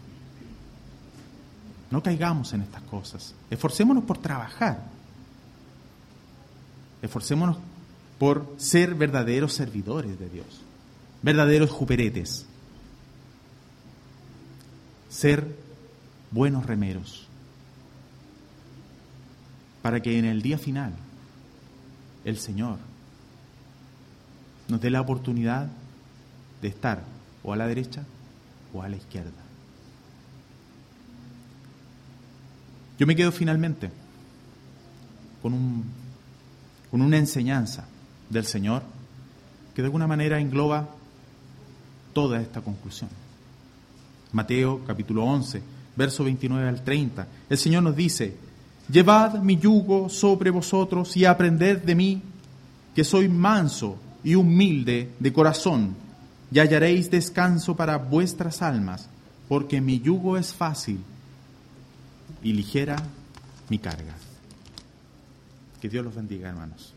No 1.90 2.02
caigamos 2.02 2.52
en 2.52 2.62
estas 2.62 2.82
cosas. 2.82 3.34
Esforcémonos 3.50 4.04
por 4.04 4.18
trabajar. 4.18 4.82
Esforcémonos 7.02 7.56
por 8.18 8.54
ser 8.58 8.94
verdaderos 8.94 9.54
servidores 9.54 10.18
de 10.18 10.28
Dios 10.28 10.62
verdaderos 11.22 11.70
juperetes, 11.70 12.46
ser 15.08 15.56
buenos 16.30 16.66
remeros, 16.66 17.26
para 19.82 20.00
que 20.00 20.18
en 20.18 20.24
el 20.24 20.42
día 20.42 20.58
final 20.58 20.94
el 22.24 22.38
Señor 22.38 22.78
nos 24.68 24.80
dé 24.80 24.90
la 24.90 25.00
oportunidad 25.00 25.68
de 26.60 26.68
estar 26.68 27.02
o 27.42 27.52
a 27.52 27.56
la 27.56 27.66
derecha 27.66 28.04
o 28.72 28.82
a 28.82 28.88
la 28.88 28.96
izquierda. 28.96 29.30
Yo 32.98 33.06
me 33.06 33.16
quedo 33.16 33.32
finalmente 33.32 33.90
con, 35.42 35.52
un, 35.52 35.84
con 36.90 37.02
una 37.02 37.18
enseñanza 37.18 37.86
del 38.30 38.46
Señor 38.46 38.82
que 39.74 39.82
de 39.82 39.86
alguna 39.86 40.06
manera 40.06 40.38
engloba 40.38 40.88
toda 42.12 42.40
esta 42.40 42.60
conclusión. 42.60 43.10
Mateo 44.32 44.82
capítulo 44.86 45.24
11, 45.24 45.62
verso 45.96 46.24
29 46.24 46.68
al 46.68 46.82
30. 46.82 47.26
El 47.50 47.58
Señor 47.58 47.82
nos 47.82 47.96
dice, 47.96 48.36
Llevad 48.90 49.40
mi 49.42 49.58
yugo 49.58 50.08
sobre 50.08 50.50
vosotros 50.50 51.16
y 51.16 51.24
aprended 51.24 51.82
de 51.82 51.94
mí, 51.94 52.22
que 52.94 53.04
soy 53.04 53.28
manso 53.28 53.96
y 54.24 54.34
humilde 54.34 55.10
de 55.18 55.32
corazón, 55.32 55.94
y 56.50 56.58
hallaréis 56.58 57.10
descanso 57.10 57.74
para 57.74 57.96
vuestras 57.96 58.60
almas, 58.60 59.08
porque 59.48 59.80
mi 59.80 60.00
yugo 60.00 60.36
es 60.36 60.52
fácil 60.52 61.00
y 62.42 62.52
ligera 62.52 62.96
mi 63.68 63.78
carga. 63.78 64.14
Que 65.80 65.88
Dios 65.88 66.04
los 66.04 66.14
bendiga, 66.14 66.48
hermanos. 66.48 66.94